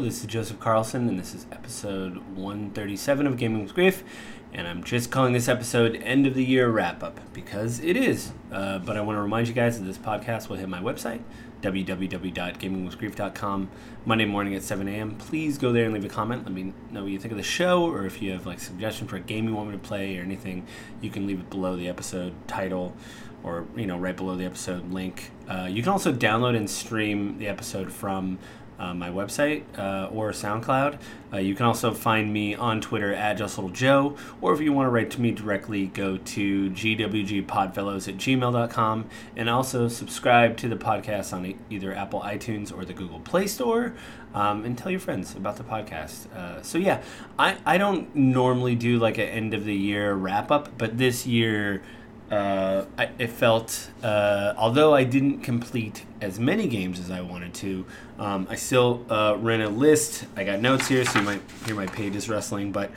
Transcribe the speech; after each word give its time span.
This 0.00 0.22
is 0.22 0.26
Joseph 0.26 0.58
Carlson, 0.58 1.10
and 1.10 1.18
this 1.18 1.34
is 1.34 1.44
episode 1.52 2.16
137 2.34 3.26
of 3.26 3.36
Gaming 3.36 3.62
with 3.62 3.74
Grief. 3.74 4.02
And 4.50 4.66
I'm 4.66 4.82
just 4.82 5.10
calling 5.10 5.34
this 5.34 5.46
episode 5.46 5.94
End 5.96 6.26
of 6.26 6.32
the 6.32 6.42
Year 6.42 6.70
Wrap 6.70 7.02
Up 7.02 7.20
because 7.34 7.80
it 7.80 7.98
is. 7.98 8.32
Uh, 8.50 8.78
but 8.78 8.96
I 8.96 9.02
want 9.02 9.18
to 9.18 9.20
remind 9.20 9.46
you 9.46 9.52
guys 9.52 9.78
that 9.78 9.84
this 9.84 9.98
podcast 9.98 10.48
will 10.48 10.56
hit 10.56 10.70
my 10.70 10.80
website, 10.80 11.20
www.gamingwithgrief.com, 11.60 13.70
Monday 14.06 14.24
morning 14.24 14.54
at 14.54 14.62
7 14.62 14.88
a.m. 14.88 15.16
Please 15.16 15.58
go 15.58 15.70
there 15.70 15.84
and 15.84 15.92
leave 15.92 16.06
a 16.06 16.08
comment. 16.08 16.44
Let 16.44 16.54
me 16.54 16.72
know 16.90 17.02
what 17.02 17.12
you 17.12 17.18
think 17.18 17.32
of 17.32 17.38
the 17.38 17.44
show, 17.44 17.84
or 17.84 18.06
if 18.06 18.22
you 18.22 18.32
have 18.32 18.46
like 18.46 18.58
suggestion 18.58 19.06
for 19.06 19.16
a 19.16 19.20
game 19.20 19.48
you 19.48 19.54
want 19.54 19.68
me 19.68 19.76
to 19.76 19.82
play 19.82 20.16
or 20.16 20.22
anything, 20.22 20.66
you 21.02 21.10
can 21.10 21.26
leave 21.26 21.40
it 21.40 21.50
below 21.50 21.76
the 21.76 21.90
episode 21.90 22.32
title 22.48 22.96
or 23.42 23.64
you 23.74 23.86
know 23.86 23.96
right 23.96 24.16
below 24.16 24.34
the 24.34 24.44
episode 24.46 24.92
link. 24.92 25.30
Uh, 25.48 25.66
you 25.70 25.82
can 25.82 25.92
also 25.92 26.12
download 26.12 26.56
and 26.56 26.68
stream 26.70 27.38
the 27.38 27.48
episode 27.48 27.90
from 27.92 28.38
uh, 28.80 28.94
my 28.94 29.10
website 29.10 29.62
uh, 29.78 30.08
or 30.10 30.30
SoundCloud. 30.32 30.98
Uh, 31.32 31.36
you 31.36 31.54
can 31.54 31.66
also 31.66 31.92
find 31.92 32.32
me 32.32 32.54
on 32.54 32.80
Twitter 32.80 33.14
at 33.14 33.38
JustLittleJoe, 33.38 34.18
or 34.40 34.52
if 34.52 34.60
you 34.60 34.72
want 34.72 34.86
to 34.86 34.90
write 34.90 35.10
to 35.12 35.20
me 35.20 35.30
directly, 35.30 35.86
go 35.86 36.16
to 36.16 36.70
gwgpodfellows 36.70 38.08
at 38.08 38.16
gmail.com 38.16 39.06
and 39.36 39.48
also 39.48 39.86
subscribe 39.86 40.56
to 40.56 40.68
the 40.68 40.76
podcast 40.76 41.32
on 41.32 41.54
either 41.68 41.94
Apple 41.94 42.22
iTunes 42.22 42.76
or 42.76 42.84
the 42.84 42.94
Google 42.94 43.20
Play 43.20 43.46
Store. 43.46 43.94
Um, 44.32 44.64
and 44.64 44.78
tell 44.78 44.92
your 44.92 45.00
friends 45.00 45.34
about 45.34 45.56
the 45.56 45.64
podcast. 45.64 46.32
Uh, 46.32 46.62
so, 46.62 46.78
yeah, 46.78 47.02
I, 47.36 47.56
I 47.66 47.78
don't 47.78 48.14
normally 48.14 48.76
do 48.76 48.96
like 48.96 49.18
an 49.18 49.26
end 49.26 49.54
of 49.54 49.64
the 49.64 49.74
year 49.74 50.14
wrap 50.14 50.52
up, 50.52 50.78
but 50.78 50.98
this 50.98 51.26
year 51.26 51.82
uh, 52.30 52.84
I, 52.96 53.10
it 53.18 53.30
felt, 53.30 53.90
uh, 54.04 54.54
although 54.56 54.94
I 54.94 55.02
didn't 55.02 55.40
complete 55.40 56.04
as 56.20 56.38
many 56.38 56.68
games 56.68 57.00
as 57.00 57.10
I 57.10 57.20
wanted 57.22 57.54
to, 57.54 57.84
um, 58.20 58.46
I 58.48 58.54
still 58.54 59.04
uh, 59.10 59.36
ran 59.38 59.60
a 59.60 59.68
list. 59.68 60.26
I 60.36 60.44
got 60.44 60.60
notes 60.60 60.86
here, 60.86 61.04
so 61.04 61.18
you 61.18 61.24
might 61.24 61.42
hear 61.66 61.74
my 61.74 61.86
pages 61.86 62.28
rustling, 62.28 62.70
but 62.70 62.92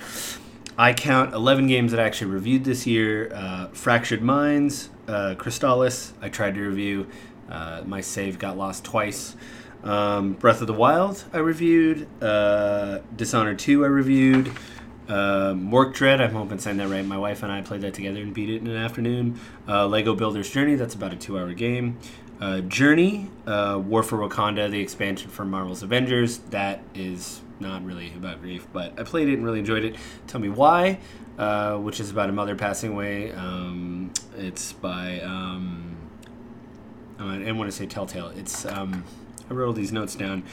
I 0.78 0.94
count 0.94 1.34
11 1.34 1.68
games 1.68 1.92
that 1.92 2.00
I 2.00 2.04
actually 2.04 2.32
reviewed 2.32 2.64
this 2.64 2.86
year 2.86 3.32
uh, 3.34 3.68
Fractured 3.70 4.22
Minds, 4.22 4.90
uh, 5.08 5.34
Crystalis, 5.36 6.14
I 6.22 6.30
tried 6.30 6.54
to 6.56 6.62
review. 6.62 7.08
Uh, 7.50 7.82
my 7.86 8.02
save 8.02 8.38
got 8.38 8.58
lost 8.58 8.84
twice. 8.84 9.36
Um, 9.84 10.34
Breath 10.34 10.62
of 10.62 10.68
the 10.68 10.74
Wild, 10.74 11.24
I 11.34 11.40
reviewed. 11.40 12.08
Dishonored 12.20 13.60
2, 13.60 13.84
I 13.84 13.88
reviewed. 13.88 14.52
Um, 15.08 15.70
Morkredd, 15.70 16.22
I'm 16.22 16.34
hoping 16.34 16.60
saying 16.60 16.78
that 16.78 16.88
right. 16.88 17.06
My 17.06 17.18
wife 17.18 17.44
and 17.44 17.52
I 17.52 17.62
played 17.62 17.82
that 17.82 17.94
together 17.94 18.22
and 18.22 18.34
beat 18.34 18.50
it 18.50 18.62
in 18.62 18.68
an 18.68 18.78
afternoon. 18.78 19.40
Uh, 19.68 19.86
Lego 19.88 20.16
Builder's 20.16 20.50
Journey, 20.50 20.76
that's 20.76 20.96
about 20.96 21.14
a 21.14 21.16
two 21.16 21.38
hour 21.38 21.54
game. 21.54 21.98
Uh, 22.40 22.62
Journey, 22.62 23.30
uh, 23.46 23.82
War 23.84 24.04
for 24.04 24.18
Wakanda, 24.18 24.70
the 24.70 24.80
expansion 24.80 25.30
for 25.30 25.46
Marvel's 25.46 25.84
Avengers. 25.84 26.40
That 26.50 26.82
is 26.94 27.42
not 27.60 27.86
really 27.86 28.12
about 28.16 28.42
grief, 28.42 28.68
but 28.74 29.00
I 29.00 29.04
played 29.04 29.30
it 29.30 29.34
and 29.34 29.46
really 29.46 29.60
enjoyed 29.60 29.86
it. 29.86 29.96
Tell 30.28 30.42
Me 30.42 30.50
Why, 30.50 31.00
uh, 31.38 31.78
which 31.78 32.00
is 32.00 32.10
about 32.10 32.30
a 32.30 32.34
mother 32.34 32.56
passing 32.56 32.92
away. 32.92 33.32
Um, 33.32 34.12
it's 34.38 34.74
by, 34.74 35.22
um, 35.22 35.96
I 37.20 37.38
didn't 37.38 37.58
want 37.58 37.72
to 37.72 37.76
say 37.76 37.86
Telltale. 37.86 38.30
It's, 38.30 38.66
um, 38.66 39.04
I 39.50 39.54
wrote 39.54 39.68
all 39.68 39.74
these 39.74 39.92
notes 39.92 40.16
down. 40.16 40.44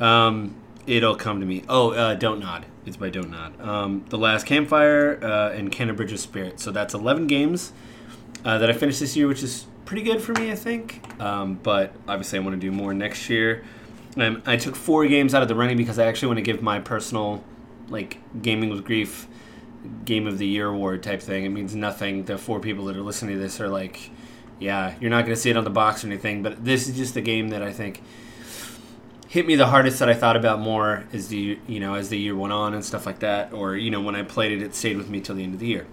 Um, 0.00 0.56
it'll 0.86 1.16
come 1.16 1.40
to 1.40 1.46
me. 1.46 1.62
Oh, 1.68 1.92
uh, 1.92 2.14
Don't 2.14 2.40
Nod. 2.40 2.66
It's 2.84 2.96
by 2.96 3.10
Nod. 3.10 3.60
Um, 3.60 4.04
the 4.08 4.18
Last 4.18 4.44
Campfire 4.44 5.18
uh, 5.22 5.50
and 5.50 5.70
Bridge 5.96 6.12
of 6.12 6.18
Spirit. 6.18 6.58
So 6.58 6.72
that's 6.72 6.94
11 6.94 7.28
games 7.28 7.72
uh, 8.44 8.58
that 8.58 8.68
I 8.68 8.72
finished 8.72 8.98
this 8.98 9.16
year, 9.16 9.28
which 9.28 9.42
is 9.42 9.66
pretty 9.84 10.02
good 10.02 10.20
for 10.20 10.32
me, 10.32 10.50
I 10.50 10.56
think. 10.56 11.00
Um, 11.20 11.54
but 11.62 11.94
obviously, 12.08 12.40
I 12.40 12.42
want 12.42 12.54
to 12.54 12.60
do 12.60 12.72
more 12.72 12.92
next 12.92 13.30
year. 13.30 13.64
Um, 14.16 14.42
I 14.46 14.56
took 14.56 14.74
four 14.74 15.06
games 15.06 15.32
out 15.32 15.42
of 15.42 15.48
the 15.48 15.54
running 15.54 15.76
because 15.76 15.98
I 15.98 16.06
actually 16.06 16.28
want 16.28 16.38
to 16.38 16.42
give 16.42 16.60
my 16.60 16.80
personal, 16.80 17.44
like, 17.88 18.18
Gaming 18.42 18.70
with 18.70 18.84
Grief 18.84 19.28
Game 20.04 20.26
of 20.26 20.38
the 20.38 20.46
Year 20.46 20.68
award 20.68 21.04
type 21.04 21.22
thing. 21.22 21.44
It 21.44 21.50
means 21.50 21.74
nothing. 21.76 22.24
The 22.24 22.36
four 22.36 22.58
people 22.58 22.86
that 22.86 22.96
are 22.96 23.02
listening 23.02 23.36
to 23.36 23.40
this 23.40 23.60
are 23.60 23.68
like, 23.68 24.10
yeah, 24.58 24.94
you're 25.00 25.10
not 25.10 25.24
going 25.24 25.34
to 25.34 25.40
see 25.40 25.50
it 25.50 25.56
on 25.56 25.64
the 25.64 25.70
box 25.70 26.04
or 26.04 26.08
anything, 26.08 26.42
but 26.42 26.64
this 26.64 26.88
is 26.88 26.96
just 26.96 27.16
a 27.16 27.20
game 27.20 27.48
that 27.50 27.62
I 27.62 27.72
think 27.72 28.02
hit 29.32 29.46
me 29.46 29.56
the 29.56 29.68
hardest 29.68 29.98
that 29.98 30.10
I 30.10 30.12
thought 30.12 30.36
about 30.36 30.60
more 30.60 31.04
as 31.10 31.28
the 31.28 31.58
you 31.66 31.80
know 31.80 31.94
as 31.94 32.10
the 32.10 32.18
year 32.18 32.36
went 32.36 32.52
on 32.52 32.74
and 32.74 32.84
stuff 32.84 33.06
like 33.06 33.20
that, 33.20 33.50
or 33.54 33.74
you 33.74 33.90
know 33.90 34.02
when 34.02 34.14
I 34.14 34.24
played 34.24 34.52
it, 34.52 34.60
it 34.60 34.74
stayed 34.74 34.98
with 34.98 35.08
me 35.08 35.22
till 35.22 35.34
the 35.34 35.42
end 35.42 35.54
of 35.54 35.60
the 35.60 35.66
year. 35.66 35.86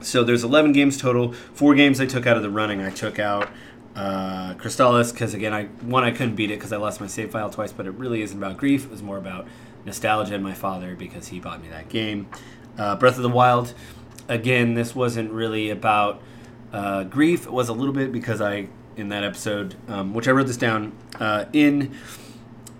So 0.00 0.24
there's 0.24 0.42
11 0.42 0.72
games 0.72 0.96
total. 0.96 1.34
Four 1.34 1.74
games 1.74 2.00
I 2.00 2.06
took 2.06 2.26
out 2.26 2.38
of 2.38 2.42
the 2.42 2.48
running. 2.48 2.80
I 2.80 2.88
took 2.88 3.18
out 3.18 3.50
uh, 3.94 4.54
Crystalis 4.54 5.12
because 5.12 5.34
again, 5.34 5.52
I 5.52 5.64
one 5.84 6.04
I 6.04 6.10
couldn't 6.10 6.36
beat 6.36 6.50
it 6.50 6.54
because 6.54 6.72
I 6.72 6.78
lost 6.78 7.02
my 7.02 7.06
save 7.06 7.32
file 7.32 7.50
twice, 7.50 7.70
but 7.70 7.86
it 7.86 7.90
really 7.90 8.22
isn't 8.22 8.36
about 8.36 8.56
grief. 8.56 8.86
It 8.86 8.90
was 8.90 9.02
more 9.02 9.18
about 9.18 9.46
nostalgia 9.84 10.34
and 10.34 10.42
my 10.42 10.54
father 10.54 10.96
because 10.96 11.28
he 11.28 11.40
bought 11.40 11.60
me 11.60 11.68
that 11.68 11.90
game. 11.90 12.28
Uh, 12.78 12.96
Breath 12.96 13.16
of 13.16 13.22
the 13.22 13.28
Wild. 13.28 13.74
Again, 14.26 14.72
this 14.72 14.94
wasn't 14.94 15.30
really 15.32 15.68
about 15.68 16.22
uh, 16.72 17.04
grief. 17.04 17.44
It 17.44 17.52
was 17.52 17.68
a 17.68 17.74
little 17.74 17.92
bit 17.92 18.10
because 18.10 18.40
I 18.40 18.68
in 18.96 19.10
that 19.10 19.22
episode, 19.22 19.74
um, 19.86 20.14
which 20.14 20.28
I 20.28 20.30
wrote 20.30 20.46
this 20.46 20.56
down 20.56 20.92
uh, 21.20 21.44
in 21.52 21.94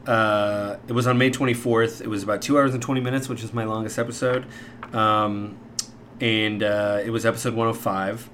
uh, 0.06 0.76
it 0.87 0.92
was 0.92 1.06
on 1.06 1.19
May 1.19 1.31
24th. 1.31 2.00
It 2.00 2.09
was 2.09 2.22
about 2.22 2.42
two 2.42 2.59
hours 2.59 2.75
and 2.75 2.82
20 2.82 3.00
minutes, 3.00 3.28
which 3.28 3.42
is 3.42 3.53
my 3.53 3.65
longest 3.65 3.98
episode. 3.98 4.47
Um, 4.92 5.59
and 6.20 6.62
uh, 6.62 7.00
it 7.04 7.10
was 7.10 7.26
episode 7.26 7.54
105. 7.54 8.31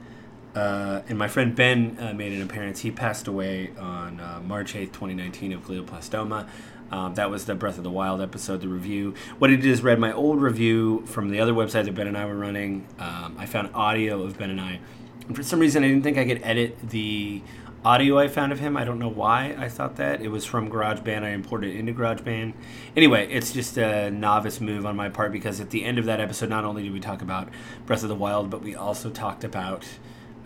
Uh, 0.54 1.02
and 1.08 1.16
my 1.16 1.28
friend 1.28 1.54
Ben 1.54 1.96
uh, 2.00 2.12
made 2.12 2.32
an 2.32 2.42
appearance. 2.42 2.80
He 2.80 2.90
passed 2.90 3.28
away 3.28 3.70
on 3.78 4.20
uh, 4.20 4.40
March 4.44 4.74
8th, 4.74 4.92
2019, 4.92 5.52
of 5.52 5.64
glioblastoma. 5.64 6.48
Um, 6.90 7.14
that 7.14 7.30
was 7.30 7.44
the 7.44 7.54
Breath 7.54 7.78
of 7.78 7.84
the 7.84 7.90
Wild 7.90 8.20
episode, 8.20 8.60
the 8.60 8.68
review. 8.68 9.14
What 9.38 9.50
I 9.50 9.54
did 9.54 9.66
is 9.66 9.80
read 9.82 10.00
my 10.00 10.12
old 10.12 10.42
review 10.42 11.04
from 11.06 11.30
the 11.30 11.38
other 11.38 11.52
website 11.52 11.84
that 11.84 11.94
Ben 11.94 12.08
and 12.08 12.18
I 12.18 12.24
were 12.24 12.34
running. 12.34 12.86
Um, 12.98 13.36
I 13.38 13.46
found 13.46 13.70
audio 13.74 14.22
of 14.24 14.36
Ben 14.38 14.50
and 14.50 14.60
I. 14.60 14.80
And 15.28 15.36
for 15.36 15.44
some 15.44 15.60
reason, 15.60 15.84
I 15.84 15.88
didn't 15.88 16.02
think 16.02 16.18
I 16.18 16.24
could 16.24 16.40
edit 16.42 16.76
the 16.90 17.42
audio 17.84 18.18
I 18.18 18.28
found 18.28 18.52
of 18.52 18.60
him. 18.60 18.76
I 18.76 18.84
don't 18.84 18.98
know 18.98 19.08
why 19.08 19.54
I 19.58 19.68
thought 19.68 19.96
that. 19.96 20.20
It 20.20 20.28
was 20.28 20.44
from 20.44 20.70
GarageBand. 20.70 21.22
I 21.22 21.30
imported 21.30 21.74
it 21.74 21.78
into 21.78 21.92
GarageBand. 21.92 22.52
Anyway, 22.96 23.28
it's 23.30 23.52
just 23.52 23.78
a 23.78 24.10
novice 24.10 24.60
move 24.60 24.84
on 24.84 24.96
my 24.96 25.08
part 25.08 25.32
because 25.32 25.60
at 25.60 25.70
the 25.70 25.84
end 25.84 25.98
of 25.98 26.04
that 26.04 26.20
episode, 26.20 26.50
not 26.50 26.64
only 26.64 26.82
did 26.82 26.92
we 26.92 27.00
talk 27.00 27.22
about 27.22 27.48
Breath 27.86 28.02
of 28.02 28.08
the 28.08 28.14
Wild, 28.14 28.50
but 28.50 28.62
we 28.62 28.74
also 28.74 29.10
talked 29.10 29.44
about 29.44 29.86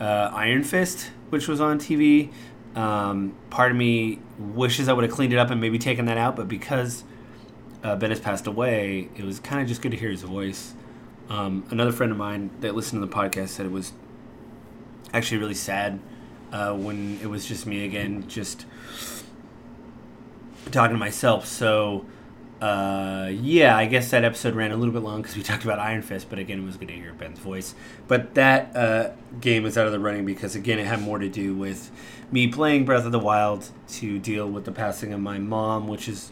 uh, 0.00 0.31
Iron 0.33 0.62
Fist, 0.62 1.11
which 1.31 1.49
was 1.49 1.61
on 1.61 1.78
TV. 1.78 2.31
Um, 2.77 3.37
part 3.51 3.71
of 3.71 3.77
me 3.77 4.21
wishes 4.39 4.89
I 4.89 4.93
would 4.93 5.05
have 5.05 5.12
cleaned 5.12 5.33
it 5.33 5.39
up 5.39 5.51
and 5.51 5.61
maybe 5.61 5.78
taken 5.78 6.06
that 6.06 6.19
out, 6.19 6.37
but 6.37 6.49
because 6.49 7.05
uh, 7.83 7.97
Ben 7.97 8.11
has 8.11 8.21
passed 8.21 8.47
away, 8.47 9.09
it 9.16 9.25
was 9.25 9.41
kind 9.41 9.61
of 9.61 9.69
just 9.69 9.83
good 9.83 9.93
to 9.93 9.97
hear 9.97 10.11
his 10.11 10.22
voice. 10.22 10.75
Um, 11.28 11.65
another 11.71 11.93
friend 11.93 12.12
of 12.12 12.19
mine 12.19 12.51
that 12.61 12.75
listened 12.75 13.01
to 13.01 13.06
the 13.06 13.12
podcast 13.12 13.49
said 13.49 13.66
it 13.66 13.72
was 13.72 13.93
actually 15.12 15.39
really 15.39 15.55
sad 15.55 16.01
uh, 16.54 16.72
when 16.72 17.19
it 17.20 17.26
was 17.26 17.44
just 17.44 17.66
me 17.66 17.84
again, 17.84 18.26
just 18.28 18.65
talking 20.70 20.94
to 20.94 20.98
myself. 20.98 21.47
So, 21.47 22.06
uh, 22.60 23.28
yeah, 23.32 23.76
I 23.76 23.87
guess 23.87 24.12
that 24.12 24.22
episode 24.22 24.54
ran 24.54 24.70
a 24.70 24.76
little 24.76 24.94
bit 24.94 25.03
long 25.03 25.20
because 25.20 25.37
we 25.37 25.42
talked 25.42 25.65
about 25.65 25.81
Iron 25.81 26.00
Fist, 26.00 26.31
but 26.31 26.38
again, 26.38 26.60
it 26.60 26.65
was 26.65 26.76
good 26.76 26.88
to 26.88 26.94
hear 26.94 27.12
Ben's 27.12 27.41
voice. 27.41 27.75
But 28.06 28.34
that 28.37 28.75
uh, 28.76 29.10
game 29.41 29.66
is 29.66 29.76
out 29.76 29.87
of 29.87 29.92
the 29.92 29.98
running 29.98 30.25
because, 30.25 30.54
again, 30.54 30.78
it 30.78 30.87
had 30.87 31.03
more 31.03 31.19
to 31.19 31.28
do 31.28 31.56
with 31.56 31.91
me 32.31 32.47
playing 32.47 32.84
Breath 32.84 33.04
of 33.04 33.10
the 33.10 33.19
Wild 33.19 33.71
to 33.88 34.21
deal 34.21 34.48
with 34.48 34.65
the 34.65 34.72
passing 34.72 35.12
of 35.12 35.19
my 35.19 35.38
mom, 35.38 35.88
which 35.88 36.09
is 36.09 36.31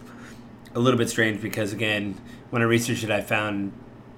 a 0.73 0.79
little 0.79 0.99
bit 0.99 1.11
strange 1.11 1.43
because, 1.43 1.73
again, 1.73 2.15
when 2.51 2.63
I 2.63 2.67
researched 2.67 3.03
it, 3.03 3.11
I 3.11 3.23
found, 3.23 3.73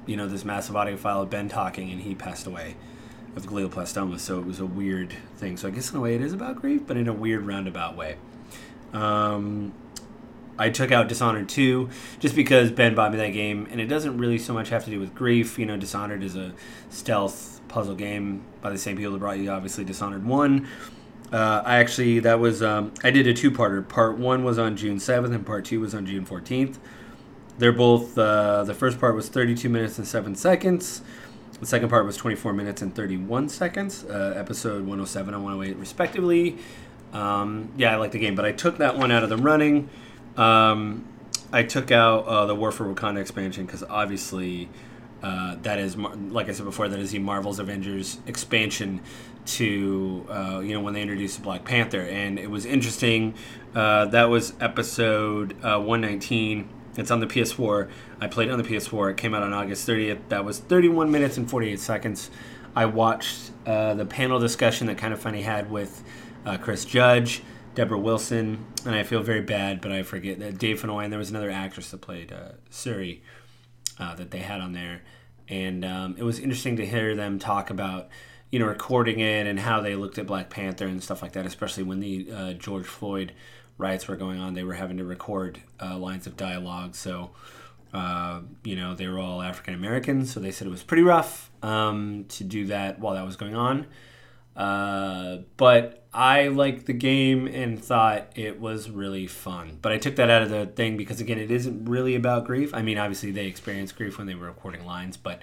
you 0.05 0.19
know, 0.19 0.29
this 0.29 0.45
massive 0.45 0.77
audio 0.77 0.99
file 0.99 1.23
of 1.23 1.31
Ben 1.31 1.49
talking 1.49 1.91
and 1.91 2.03
he 2.03 2.15
passed 2.15 2.47
away 2.47 2.77
of 3.37 3.47
glioblastoma, 3.47 4.19
so 4.19 4.39
it 4.39 4.47
was 4.47 4.61
a 4.61 4.67
weird 4.67 5.15
thing. 5.37 5.57
So 5.57 5.69
I 5.69 5.71
guess 5.71 5.91
in 5.91 5.97
a 5.97 6.01
way 6.01 6.15
it 6.15 6.21
is 6.21 6.33
about 6.33 6.61
grief, 6.61 6.83
but 6.87 6.97
in 6.97 7.09
a 7.09 7.13
weird 7.13 7.47
roundabout 7.47 7.97
way. 7.97 8.17
Um, 8.93 9.73
I 10.59 10.71
took 10.71 10.93
out 10.93 11.09
Dishonored 11.09 11.49
2 11.49 11.89
just 12.21 12.37
because 12.37 12.71
Ben 12.71 12.95
bought 12.95 13.11
me 13.11 13.19
that 13.19 13.33
game, 13.33 13.67
and 13.71 13.81
it 13.81 13.87
doesn't 13.87 14.19
really 14.19 14.39
so 14.39 14.55
much 14.55 14.69
have 14.69 14.85
to 14.85 14.91
do 14.91 15.01
with 15.01 15.15
grief. 15.15 15.59
You 15.59 15.67
know, 15.67 15.77
Dishonored 15.77 16.23
is 16.23 16.37
a 16.37 16.53
stealth 16.91 17.61
puzzle 17.69 17.97
game 17.97 18.45
by 18.61 18.71
the 18.71 18.79
same 18.79 18.97
people 18.97 19.13
that 19.13 19.19
brought 19.19 19.39
you, 19.39 19.51
obviously, 19.51 19.85
Dishonored 19.85 20.25
1. 20.25 20.69
Uh, 21.33 21.63
I 21.65 21.79
actually, 21.79 22.21
that 22.21 22.39
was, 22.39 22.63
um, 22.63 22.93
I 23.03 23.11
did 23.11 23.27
a 23.27 23.35
two 23.35 23.51
parter. 23.51 23.87
Part 23.87 24.17
1 24.19 24.45
was 24.45 24.59
on 24.59 24.77
June 24.77 24.99
7th, 24.99 25.35
and 25.35 25.45
part 25.45 25.65
2 25.65 25.81
was 25.81 25.93
on 25.93 26.07
June 26.07 26.25
14th. 26.25 26.77
They're 27.59 27.73
both, 27.73 28.17
uh, 28.17 28.63
the 28.63 28.75
first 28.75 29.01
part 29.01 29.17
was 29.17 29.29
32 29.29 29.69
minutes 29.69 29.99
and 29.99 30.07
7 30.07 30.37
seconds. 30.37 31.03
The 31.65 31.69
second 31.69 31.89
part 31.89 32.05
was 32.05 32.19
24 32.19 32.53
minutes 32.53 32.83
and 32.83 32.95
31 32.95 33.49
seconds, 33.49 34.05
uh, 34.05 34.35
episode 34.37 34.81
107 34.81 35.33
and 35.33 35.43
108, 35.43 35.79
respectively. 35.79 36.59
Um, 37.15 37.73
yeah, 37.79 37.95
I 37.95 37.97
like 37.97 38.11
the 38.11 38.19
game, 38.19 38.35
but 38.35 38.45
I 38.45 38.53
took 38.53 38.77
that 38.77 38.99
one 38.99 39.11
out 39.11 39.23
of 39.23 39.31
the 39.31 39.39
running. 39.39 39.89
Um, 40.37 41.07
I 41.55 41.63
took 41.63 41.91
out 41.91 42.27
uh, 42.27 42.45
the 42.45 42.55
War 42.55 42.71
for 42.71 42.85
Wakanda 42.85 43.19
expansion 43.19 43.65
because 43.65 43.83
obviously 43.83 44.69
uh, 45.23 45.57
that 45.63 45.79
is, 45.79 45.97
like 45.97 46.51
I 46.51 46.53
said 46.53 46.67
before, 46.67 46.87
that 46.87 47.01
is 47.01 47.13
the 47.13 47.19
Marvel's 47.19 47.59
Avengers 47.59 48.19
expansion 48.27 49.01
to 49.47 50.27
uh, 50.29 50.61
you 50.63 50.75
know 50.75 50.83
when 50.83 50.93
they 50.93 51.01
introduced 51.01 51.43
Black 51.43 51.65
Panther, 51.65 52.03
and 52.03 52.39
it 52.39 52.51
was 52.51 52.67
interesting. 52.67 53.33
Uh, 53.75 54.05
that 54.05 54.25
was 54.25 54.53
episode 54.61 55.53
uh, 55.65 55.81
119 55.81 56.69
It's 56.97 57.11
on 57.11 57.21
the 57.21 57.27
PS4. 57.27 57.91
I 58.21 58.27
played 58.29 58.49
it 58.49 58.53
on 58.53 58.59
the 58.59 58.69
PS4. 58.69 59.13
It 59.13 59.17
came 59.17 59.35
out 59.35 59.43
on 59.43 59.53
August 59.53 59.89
30th. 59.89 60.21
That 60.29 60.45
was 60.45 60.59
31 60.59 61.11
minutes 61.11 61.37
and 61.37 61.49
48 61.49 61.81
seconds. 61.81 62.31
I 62.77 62.87
watched 62.87 63.51
uh, 63.67 63.95
the 63.95 64.07
panel 64.07 64.39
discussion 64.39 64.87
that 64.89 64.99
Kind 64.99 65.13
of 65.13 65.21
Funny 65.21 65.43
had 65.43 65.71
with 65.71 66.03
uh, 66.45 66.57
Chris 66.59 66.85
Judge, 66.85 67.43
Deborah 67.75 67.99
Wilson, 67.99 68.65
and 68.85 68.95
I 68.95 69.03
feel 69.03 69.23
very 69.23 69.41
bad, 69.41 69.81
but 69.81 69.93
I 69.93 70.03
forget 70.03 70.39
that 70.41 70.59
Dave 70.59 70.83
Fennoy, 70.83 71.05
and 71.05 71.13
there 71.13 71.19
was 71.19 71.31
another 71.31 71.51
actress 71.51 71.91
that 71.91 72.01
played 72.01 72.33
uh, 72.33 72.53
Shuri 72.71 73.23
uh, 73.99 74.15
that 74.17 74.31
they 74.31 74.41
had 74.41 74.61
on 74.61 74.73
there. 74.73 75.03
And 75.49 75.85
um, 75.85 76.15
it 76.19 76.23
was 76.23 76.39
interesting 76.39 76.77
to 76.77 76.87
hear 76.87 77.15
them 77.15 77.39
talk 77.39 77.71
about, 77.71 78.09
you 78.51 78.59
know, 78.59 78.67
recording 78.67 79.21
it 79.21 79.47
and 79.47 79.61
how 79.61 79.81
they 79.81 79.95
looked 79.95 80.19
at 80.19 80.27
Black 80.27 80.51
Panther 80.51 80.87
and 80.87 81.03
stuff 81.03 81.23
like 81.23 81.33
that, 81.33 81.47
especially 81.47 81.83
when 81.83 82.01
the 82.01 82.29
uh, 82.33 82.53
George 82.55 82.87
Floyd 82.87 83.33
riots 83.79 84.07
were 84.09 84.17
going 84.17 84.39
on. 84.39 84.55
They 84.55 84.65
were 84.65 84.75
having 84.75 84.99
to 84.99 85.05
record 85.05 85.61
uh, 85.81 85.99
lines 85.99 86.27
of 86.27 86.37
dialogue. 86.37 86.95
So, 86.95 87.31
uh, 87.93 88.41
you 88.63 88.77
know, 88.77 88.95
they 88.95 89.09
were 89.09 89.19
all 89.19 89.43
African 89.43 89.75
Americans. 89.75 90.33
So 90.33 90.41
they 90.41 90.51
said 90.51 90.67
it 90.67 90.71
was 90.71 90.83
pretty 90.83 91.03
rough 91.03 91.51
um, 91.63 92.27
to 92.31 92.45
do 92.45 92.67
that 92.67 92.99
while 92.99 93.15
that 93.15 93.25
was 93.25 93.37
going 93.37 93.57
on. 93.57 93.87
Uh, 94.57 95.39
but 95.57 96.07
I 96.13 96.49
liked 96.49 96.87
the 96.87 96.93
game 96.93 97.49
and 97.49 97.83
thought 97.83 98.31
it 98.37 98.61
was 98.61 98.89
really 98.89 99.27
fun. 99.27 99.79
But 99.83 99.93
I 99.93 99.99
took 99.99 100.17
that 100.17 100.31
out 100.31 100.43
of 100.43 100.51
the 100.51 100.67
thing 100.67 100.97
because, 100.97 101.21
again, 101.21 101.39
it 101.39 101.51
isn't 101.51 101.87
really 101.87 102.15
about 102.15 102.45
grief. 102.45 102.73
I 102.73 102.83
mean, 102.83 102.99
obviously, 102.99 103.33
they 103.33 103.47
experienced 103.47 103.97
grief 103.97 104.17
when 104.17 104.29
they 104.29 104.35
were 104.35 104.47
recording 104.47 104.87
lines, 104.87 105.17
but 105.17 105.41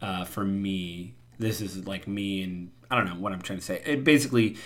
uh, 0.00 0.24
for 0.24 0.44
me, 0.44 1.14
this 1.38 1.60
is 1.60 1.86
like 1.86 2.08
me 2.08 2.42
and 2.42 2.70
I 2.90 2.96
don't 2.96 3.06
know 3.06 3.20
what 3.20 3.32
I'm 3.32 3.42
trying 3.42 3.58
to 3.58 3.64
say. 3.64 3.82
It 3.84 4.04
basically, 4.04 4.56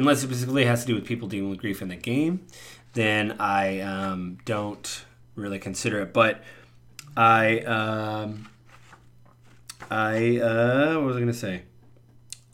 unless 0.00 0.22
it 0.22 0.26
specifically 0.28 0.64
has 0.64 0.80
to 0.80 0.86
do 0.86 0.94
with 0.94 1.04
people 1.04 1.28
dealing 1.28 1.50
with 1.50 1.58
grief 1.58 1.82
in 1.82 1.88
the 1.88 1.96
game, 1.96 2.46
then 2.94 3.36
I 3.38 3.80
um, 3.80 4.38
don't 4.44 5.04
really 5.34 5.58
consider 5.58 6.00
it. 6.00 6.14
But 6.14 6.42
I, 7.16 7.58
um, 7.60 8.48
I, 9.90 10.38
uh, 10.38 10.94
what 10.94 11.04
was 11.04 11.16
I 11.16 11.20
going 11.20 11.32
to 11.32 11.38
say? 11.38 11.62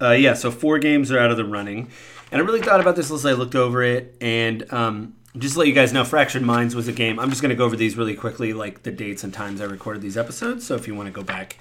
Uh, 0.01 0.11
yeah, 0.11 0.35
so 0.35 0.51
four 0.51 0.79
games 0.79 1.13
are 1.13 1.19
out 1.19 1.31
of 1.31 1.37
the 1.37 1.45
running. 1.45 1.89
And 2.33 2.43
I 2.43 2.45
really 2.45 2.61
thought 2.61 2.81
about 2.81 2.97
this 2.97 3.11
as 3.13 3.25
I 3.25 3.33
looked 3.33 3.55
over 3.55 3.83
it. 3.85 4.17
And 4.21 4.71
um, 4.73 5.15
just 5.39 5.55
to 5.55 5.61
let 5.61 5.69
you 5.69 5.75
guys 5.75 5.93
know, 5.93 6.05
Fractured 6.05 6.43
Minds 6.43 6.75
was 6.75 6.89
a 6.89 6.93
game. 6.93 7.21
I'm 7.21 7.31
just 7.31 7.41
going 7.41 7.51
to 7.51 7.57
go 7.57 7.65
over 7.65 7.77
these 7.77 7.97
really 7.97 8.17
quickly, 8.17 8.53
like 8.53 8.83
the 8.83 8.91
dates 8.91 9.23
and 9.23 9.33
times 9.33 9.61
I 9.61 9.65
recorded 9.65 10.03
these 10.03 10.17
episodes. 10.17 10.67
So 10.67 10.75
if 10.75 10.89
you 10.89 10.97
want 10.97 11.07
to 11.07 11.13
go 11.13 11.23
back 11.23 11.59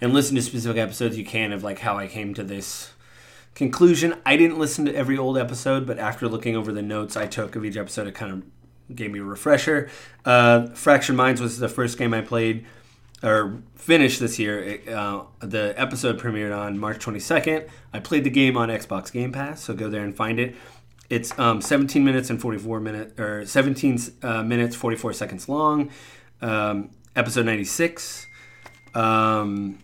and 0.00 0.14
listen 0.14 0.34
to 0.36 0.42
specific 0.42 0.78
episodes, 0.78 1.18
you 1.18 1.26
can 1.26 1.52
of 1.52 1.62
like 1.62 1.80
how 1.80 1.98
I 1.98 2.06
came 2.06 2.32
to 2.34 2.42
this 2.42 2.92
conclusion. 3.56 4.14
I 4.24 4.36
didn't 4.36 4.58
listen 4.58 4.84
to 4.84 4.94
every 4.94 5.18
old 5.18 5.36
episode, 5.36 5.86
but 5.86 5.98
after 5.98 6.28
looking 6.28 6.54
over 6.54 6.72
the 6.72 6.82
notes 6.82 7.16
I 7.16 7.26
took 7.26 7.56
of 7.56 7.64
each 7.64 7.76
episode, 7.76 8.06
it 8.06 8.14
kind 8.14 8.32
of 8.32 8.94
gave 8.94 9.10
me 9.10 9.18
a 9.18 9.24
refresher. 9.24 9.88
Uh, 10.24 10.68
Fractured 10.68 11.16
Minds 11.16 11.40
was 11.40 11.58
the 11.58 11.68
first 11.68 11.98
game 11.98 12.14
I 12.14 12.20
played 12.20 12.64
or 13.22 13.62
finished 13.74 14.20
this 14.20 14.38
year. 14.38 14.78
Uh, 14.86 15.22
the 15.40 15.74
episode 15.76 16.20
premiered 16.20 16.56
on 16.56 16.78
March 16.78 17.04
22nd. 17.04 17.68
I 17.92 17.98
played 17.98 18.24
the 18.24 18.30
game 18.30 18.56
on 18.56 18.68
Xbox 18.68 19.10
Game 19.10 19.32
Pass, 19.32 19.62
so 19.62 19.74
go 19.74 19.88
there 19.88 20.04
and 20.04 20.14
find 20.14 20.38
it. 20.38 20.54
It's 21.08 21.36
um, 21.38 21.62
17 21.62 22.04
minutes 22.04 22.30
and 22.30 22.40
44 22.40 22.80
minutes, 22.80 23.18
or 23.18 23.46
17 23.46 23.98
uh, 24.22 24.42
minutes 24.42 24.76
44 24.76 25.14
seconds 25.14 25.48
long. 25.48 25.90
Um, 26.42 26.90
episode 27.14 27.46
96. 27.46 28.26
Um, 28.94 29.78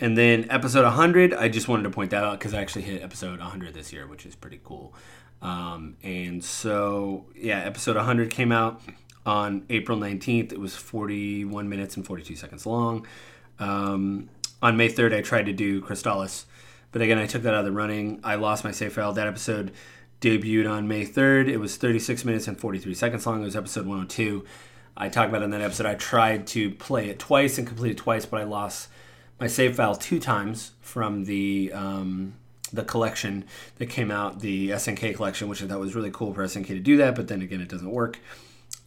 and 0.00 0.16
then 0.16 0.46
episode 0.50 0.84
100, 0.84 1.34
I 1.34 1.48
just 1.48 1.68
wanted 1.68 1.84
to 1.84 1.90
point 1.90 2.10
that 2.10 2.24
out 2.24 2.38
because 2.38 2.54
I 2.54 2.60
actually 2.60 2.82
hit 2.82 3.02
episode 3.02 3.40
100 3.40 3.74
this 3.74 3.92
year, 3.92 4.06
which 4.06 4.26
is 4.26 4.34
pretty 4.34 4.60
cool. 4.62 4.94
Um, 5.42 5.96
and 6.02 6.44
so, 6.44 7.26
yeah, 7.34 7.60
episode 7.60 7.96
100 7.96 8.30
came 8.30 8.52
out 8.52 8.80
on 9.26 9.64
April 9.70 9.98
19th. 9.98 10.52
It 10.52 10.60
was 10.60 10.76
41 10.76 11.68
minutes 11.68 11.96
and 11.96 12.06
42 12.06 12.36
seconds 12.36 12.66
long. 12.66 13.06
Um, 13.58 14.30
on 14.62 14.76
May 14.76 14.88
3rd, 14.88 15.14
I 15.14 15.20
tried 15.20 15.46
to 15.46 15.52
do 15.52 15.80
Crystalis, 15.80 16.44
but 16.92 17.02
again, 17.02 17.18
I 17.18 17.26
took 17.26 17.42
that 17.42 17.54
out 17.54 17.60
of 17.60 17.64
the 17.64 17.72
running. 17.72 18.20
I 18.24 18.36
lost 18.36 18.64
my 18.64 18.70
save 18.70 18.92
file. 18.92 19.12
That 19.12 19.26
episode 19.26 19.72
debuted 20.20 20.70
on 20.70 20.88
May 20.88 21.04
3rd. 21.04 21.48
It 21.48 21.58
was 21.58 21.76
36 21.76 22.24
minutes 22.24 22.48
and 22.48 22.58
43 22.58 22.94
seconds 22.94 23.26
long. 23.26 23.42
It 23.42 23.44
was 23.44 23.56
episode 23.56 23.86
102. 23.86 24.44
I 24.96 25.08
talked 25.08 25.28
about 25.28 25.42
in 25.42 25.50
that 25.50 25.60
episode. 25.60 25.86
I 25.86 25.94
tried 25.94 26.46
to 26.48 26.72
play 26.72 27.08
it 27.08 27.18
twice 27.18 27.58
and 27.58 27.66
complete 27.66 27.92
it 27.92 27.96
twice, 27.98 28.26
but 28.26 28.40
I 28.40 28.44
lost 28.44 28.88
my 29.40 29.46
save 29.46 29.76
file 29.76 29.94
two 29.94 30.18
times 30.18 30.72
from 30.80 31.24
the 31.24 31.72
um, 31.72 32.34
the 32.72 32.84
collection 32.84 33.44
that 33.76 33.86
came 33.86 34.10
out, 34.10 34.40
the 34.40 34.70
SNK 34.70 35.14
collection, 35.14 35.48
which 35.48 35.62
I 35.62 35.66
thought 35.66 35.80
was 35.80 35.94
really 35.94 36.10
cool 36.10 36.34
for 36.34 36.44
SNK 36.44 36.66
to 36.66 36.80
do 36.80 36.96
that. 36.98 37.14
But 37.14 37.28
then 37.28 37.40
again, 37.40 37.60
it 37.60 37.68
doesn't 37.68 37.90
work. 37.90 38.18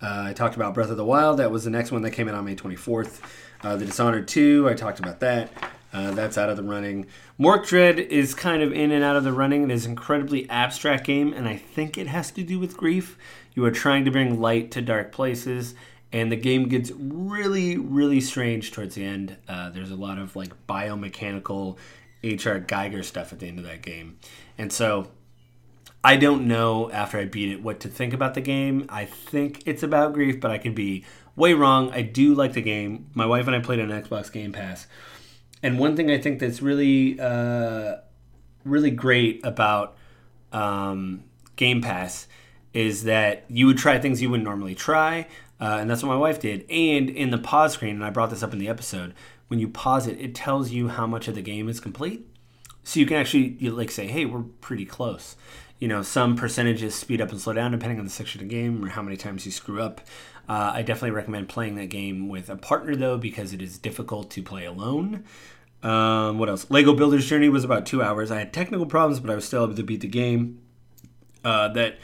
Uh, 0.02 0.26
I 0.28 0.34
talked 0.34 0.56
about 0.56 0.74
Breath 0.74 0.90
of 0.90 0.98
the 0.98 1.06
Wild. 1.06 1.38
That 1.38 1.52
was 1.52 1.64
the 1.64 1.70
next 1.70 1.92
one 1.92 2.02
that 2.02 2.12
came 2.12 2.28
out 2.28 2.36
on 2.36 2.46
May 2.46 2.56
24th. 2.56 3.22
Uh, 3.64 3.76
the 3.76 3.86
Dishonored 3.86 4.28
2, 4.28 4.68
I 4.70 4.74
talked 4.74 5.00
about 5.00 5.20
that. 5.20 5.52
Uh, 5.94 6.12
that's 6.12 6.38
out 6.38 6.50
of 6.50 6.58
the 6.58 6.64
running. 6.64 7.06
Morkredd 7.40 8.00
is 8.00 8.34
kind 8.34 8.64
of 8.64 8.72
in 8.72 8.92
and 8.92 9.04
out 9.04 9.16
of 9.16 9.24
the 9.24 9.34
running. 9.34 9.64
It 9.64 9.72
is 9.72 9.86
an 9.86 9.92
incredibly 9.92 10.50
abstract 10.50 11.06
game, 11.06 11.34
and 11.34 11.48
I 11.48 11.58
think 11.58 11.98
it 11.98 12.08
has 12.08 12.32
to 12.32 12.44
do 12.44 12.60
with 12.60 12.78
grief. 12.78 13.18
You 13.54 13.66
are 13.66 13.72
trying 13.72 14.06
to 14.06 14.12
bring 14.12 14.40
light 14.40 14.72
to 14.72 14.82
dark 14.82 15.12
places, 15.12 15.76
and 16.14 16.32
the 16.32 16.36
game 16.36 16.68
gets 16.68 16.92
really, 16.92 17.78
really 17.78 18.22
strange 18.22 18.72
towards 18.72 18.96
the 18.96 19.06
end. 19.06 19.38
Uh, 19.48 19.70
there's 19.70 19.92
a 19.92 19.96
lot 19.96 20.18
of 20.18 20.36
like 20.36 20.52
biomechanical 20.68 21.78
H.R. 22.24 22.60
Giger 22.60 23.04
stuff 23.04 23.32
at 23.32 23.40
the 23.40 23.48
end 23.48 23.60
of 23.60 23.66
that 23.66 23.82
game. 23.82 24.18
And 24.58 24.72
so 24.72 25.08
I 26.04 26.18
don't 26.18 26.48
know 26.48 26.92
after 26.92 27.18
I 27.18 27.26
beat 27.26 27.52
it 27.52 27.64
what 27.64 27.80
to 27.82 27.88
think 27.88 28.14
about 28.14 28.34
the 28.34 28.42
game. 28.42 28.86
I 28.90 29.06
think 29.06 29.64
it's 29.66 29.84
about 29.84 30.14
grief, 30.14 30.40
but 30.40 30.52
I 30.52 30.58
could 30.58 30.76
be 30.76 31.06
way 31.36 31.54
wrong. 31.54 31.92
I 31.92 32.02
do 32.02 32.34
like 32.34 32.54
the 32.54 32.62
game. 32.62 33.10
My 33.14 33.26
wife 33.26 33.48
and 33.48 33.56
I 33.56 33.60
played 33.60 33.80
on 33.80 33.90
Xbox 33.90 34.32
Game 34.32 34.52
Pass. 34.52 34.88
And 35.64 35.80
one 35.80 35.96
thing 35.96 36.10
I 36.10 36.18
think 36.18 36.40
that's 36.40 36.62
really, 36.62 37.20
uh, 37.20 37.98
really 38.66 38.92
great 38.92 39.42
about 39.46 39.96
um, 40.52 41.24
Game 41.56 41.82
Pass 41.82 42.28
is 42.74 43.04
that 43.04 43.46
you 43.50 43.68
would 43.68 43.78
try 43.78 44.00
things 44.00 44.22
you 44.22 44.30
wouldn't 44.30 44.48
normally 44.48 44.76
try. 44.76 45.28
Uh, 45.62 45.78
and 45.80 45.90
that's 45.90 46.04
what 46.04 46.10
my 46.10 46.18
wife 46.18 46.40
did. 46.40 46.66
And 46.70 47.10
in 47.10 47.30
the 47.30 47.38
pause 47.38 47.74
screen, 47.74 47.96
and 47.96 48.04
I 48.04 48.10
brought 48.10 48.32
this 48.32 48.44
up 48.44 48.52
in 48.52 48.60
the 48.60 48.68
episode, 48.68 49.14
when 49.48 49.60
you 49.60 49.70
pause 49.70 50.08
it, 50.08 50.20
it 50.20 50.34
tells 50.34 50.72
you 50.72 50.88
how 50.88 51.06
much 51.06 51.28
of 51.28 51.36
the 51.36 51.42
game 51.42 51.70
is 51.70 51.80
complete. 51.80 52.28
So 52.84 53.00
you 53.00 53.06
can 53.06 53.18
actually 53.18 53.58
you 53.60 53.72
like 53.72 53.92
say, 53.92 54.08
"Hey, 54.08 54.26
we're 54.26 54.42
pretty 54.60 54.86
close." 54.86 55.36
you 55.82 55.88
know, 55.88 56.04
some 56.04 56.36
percentages 56.36 56.94
speed 56.94 57.20
up 57.20 57.32
and 57.32 57.42
slow 57.42 57.54
down 57.54 57.72
depending 57.72 57.98
on 57.98 58.06
the 58.06 58.12
section 58.12 58.40
of 58.40 58.48
the 58.48 58.56
game 58.56 58.86
or 58.86 58.90
how 58.90 59.02
many 59.02 59.18
times 59.18 59.48
you 59.48 59.52
screw 59.52 59.82
up. 59.82 60.00
Uh, 60.48 60.72
I 60.76 60.84
definitely 60.84 61.12
recommend 61.12 61.50
playing 61.50 61.76
that 61.76 61.88
game 61.88 62.30
with 62.30 62.52
a 62.52 62.56
partner 62.56 62.96
though 62.96 63.18
because 63.18 63.52
it 63.52 63.64
is 63.64 63.80
difficult 63.80 64.30
to 64.32 64.44
play 64.44 64.66
alone. 64.66 65.24
Um, 65.82 66.38
what 66.38 66.50
else? 66.50 66.70
Lego 66.70 66.94
Builder's 66.94 67.28
Journey 67.28 67.50
was 67.50 67.64
about 67.64 67.88
two 67.88 68.04
hours. 68.04 68.30
I 68.30 68.38
had 68.38 68.54
technical 68.54 68.86
problems, 68.86 69.20
but 69.20 69.32
I 69.32 69.36
was 69.36 69.46
still 69.46 69.64
able 69.64 69.74
to 69.74 69.84
beat 69.84 70.02
the 70.02 70.08
game. 70.08 70.62
Uh, 71.44 71.70
that 71.70 71.98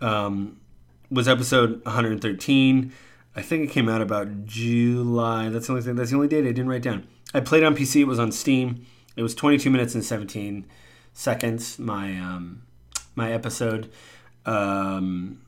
um, 0.00 0.60
was 1.10 1.28
episode 1.28 1.84
113. 1.84 2.92
I 3.36 3.42
think 3.42 3.68
it 3.68 3.72
came 3.72 3.88
out 3.88 4.00
about 4.00 4.46
July. 4.46 5.48
That's 5.48 5.66
the 5.66 5.72
only 5.72 5.82
thing. 5.82 5.96
That's 5.96 6.10
the 6.10 6.16
only 6.16 6.28
date 6.28 6.44
I 6.44 6.48
didn't 6.48 6.68
write 6.68 6.82
down. 6.82 7.06
I 7.32 7.40
played 7.40 7.64
on 7.64 7.74
PC. 7.74 8.02
It 8.02 8.04
was 8.04 8.18
on 8.18 8.32
Steam. 8.32 8.86
It 9.16 9.22
was 9.22 9.34
22 9.34 9.70
minutes 9.70 9.94
and 9.94 10.04
17 10.04 10.66
seconds. 11.12 11.78
My 11.78 12.18
um, 12.18 12.62
my 13.14 13.32
episode. 13.32 13.90
Um, 14.46 15.40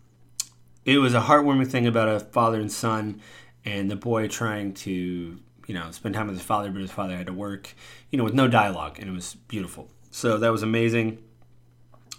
it 0.85 0.99
was 0.99 1.15
a 1.15 1.21
heartwarming 1.21 1.69
thing 1.69 1.87
about 1.87 2.09
a 2.09 2.21
father 2.21 2.61
and 2.61 2.71
son, 2.71 3.21
and 3.65 3.91
the 3.91 3.97
boy 3.97 4.29
trying 4.29 4.73
to, 4.75 4.91
you 4.93 5.75
know, 5.75 5.91
spend 5.91 6.15
time 6.15 6.29
with 6.29 6.37
his 6.37 6.45
father, 6.45 6.71
but 6.71 6.81
his 6.81 6.93
father 6.93 7.17
had 7.17 7.27
to 7.27 7.33
work, 7.33 7.75
you 8.11 8.19
know, 8.19 8.25
with 8.25 8.35
no 8.35 8.47
dialogue, 8.47 8.99
and 8.99 9.09
it 9.09 9.13
was 9.13 9.35
beautiful. 9.49 9.89
So 10.11 10.39
that 10.39 10.53
was 10.53 10.63
amazing. 10.63 11.19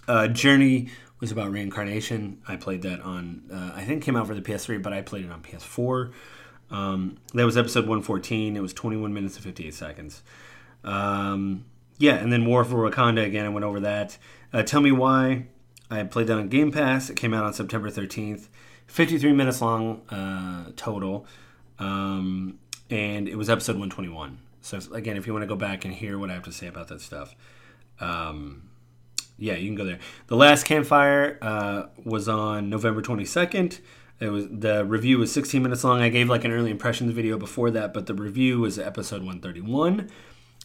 Uh, 0.08 0.28
Journey 0.28 0.90
was 1.20 1.32
about 1.32 1.52
reincarnation. 1.52 2.42
I 2.48 2.56
played 2.56 2.82
that 2.84 3.02
on, 3.02 3.44
uh, 3.52 3.72
I 3.76 3.84
think, 3.84 4.04
came 4.04 4.16
out 4.16 4.28
for 4.28 4.36
the 4.36 4.42
PS3, 4.42 4.82
but 4.82 4.94
I 4.94 5.02
played 5.02 5.26
it 5.26 5.32
on 5.32 5.42
PS4. 5.42 6.12
Um, 6.70 7.18
that 7.34 7.46
was 7.46 7.58
episode 7.58 7.82
114. 7.82 8.56
It 8.56 8.62
was 8.62 8.74
21 8.74 9.14
minutes 9.14 9.36
and 9.36 9.44
58 9.44 9.74
seconds. 9.74 10.22
Um, 10.84 11.66
yeah, 11.98 12.16
and 12.16 12.32
then 12.32 12.46
War 12.46 12.64
for 12.64 12.90
Wakanda 12.90 13.26
again. 13.26 13.46
I 13.46 13.50
went 13.50 13.66
over 13.66 13.80
that. 13.80 14.18
Uh, 14.54 14.64
Tell 14.64 14.82
me 14.82 14.92
why. 14.92 15.48
I 15.90 16.04
played 16.04 16.28
that 16.28 16.38
on 16.38 16.50
Game 16.50 16.72
Pass. 16.72 17.10
It 17.10 17.16
came 17.16 17.34
out 17.34 17.46
on 17.46 17.54
September 17.54 17.90
13th. 17.90 18.48
53 18.88 19.34
minutes 19.34 19.62
long 19.62 20.02
uh, 20.10 20.72
total. 20.76 21.26
Um, 21.80 22.60
and 22.90 23.28
it 23.28 23.36
was 23.36 23.50
episode 23.50 23.74
121. 23.74 24.40
So, 24.62 24.80
again, 24.94 25.18
if 25.18 25.26
you 25.28 25.34
want 25.34 25.44
to 25.44 25.48
go 25.48 25.56
back 25.56 25.86
and 25.86 25.94
hear 25.94 26.20
what 26.20 26.30
I 26.30 26.34
have 26.34 26.44
to 26.44 26.52
say 26.52 26.68
about 26.68 26.90
that 26.90 27.02
stuff, 27.02 27.36
um, 28.00 28.70
yeah, 29.38 29.54
you 29.54 29.68
can 29.68 29.76
go 29.76 29.86
there. 29.86 30.00
The 30.28 30.36
last 30.36 30.66
campfire 30.66 31.38
uh, 31.42 31.84
was 32.04 32.28
on 32.28 32.70
November 32.70 33.02
22nd. 33.02 33.80
It 34.20 34.30
was 34.30 34.48
the 34.50 34.84
review 34.84 35.20
was 35.20 35.32
16 35.32 35.62
minutes 35.62 35.84
long. 35.84 36.02
I 36.02 36.10
gave 36.10 36.28
like 36.28 36.44
an 36.44 36.52
early 36.52 36.72
impressions 36.72 37.14
video 37.14 37.38
before 37.38 37.70
that, 37.72 37.94
but 37.94 38.08
the 38.08 38.16
review 38.16 38.60
was 38.60 38.80
episode 38.80 39.20
131. 39.20 40.10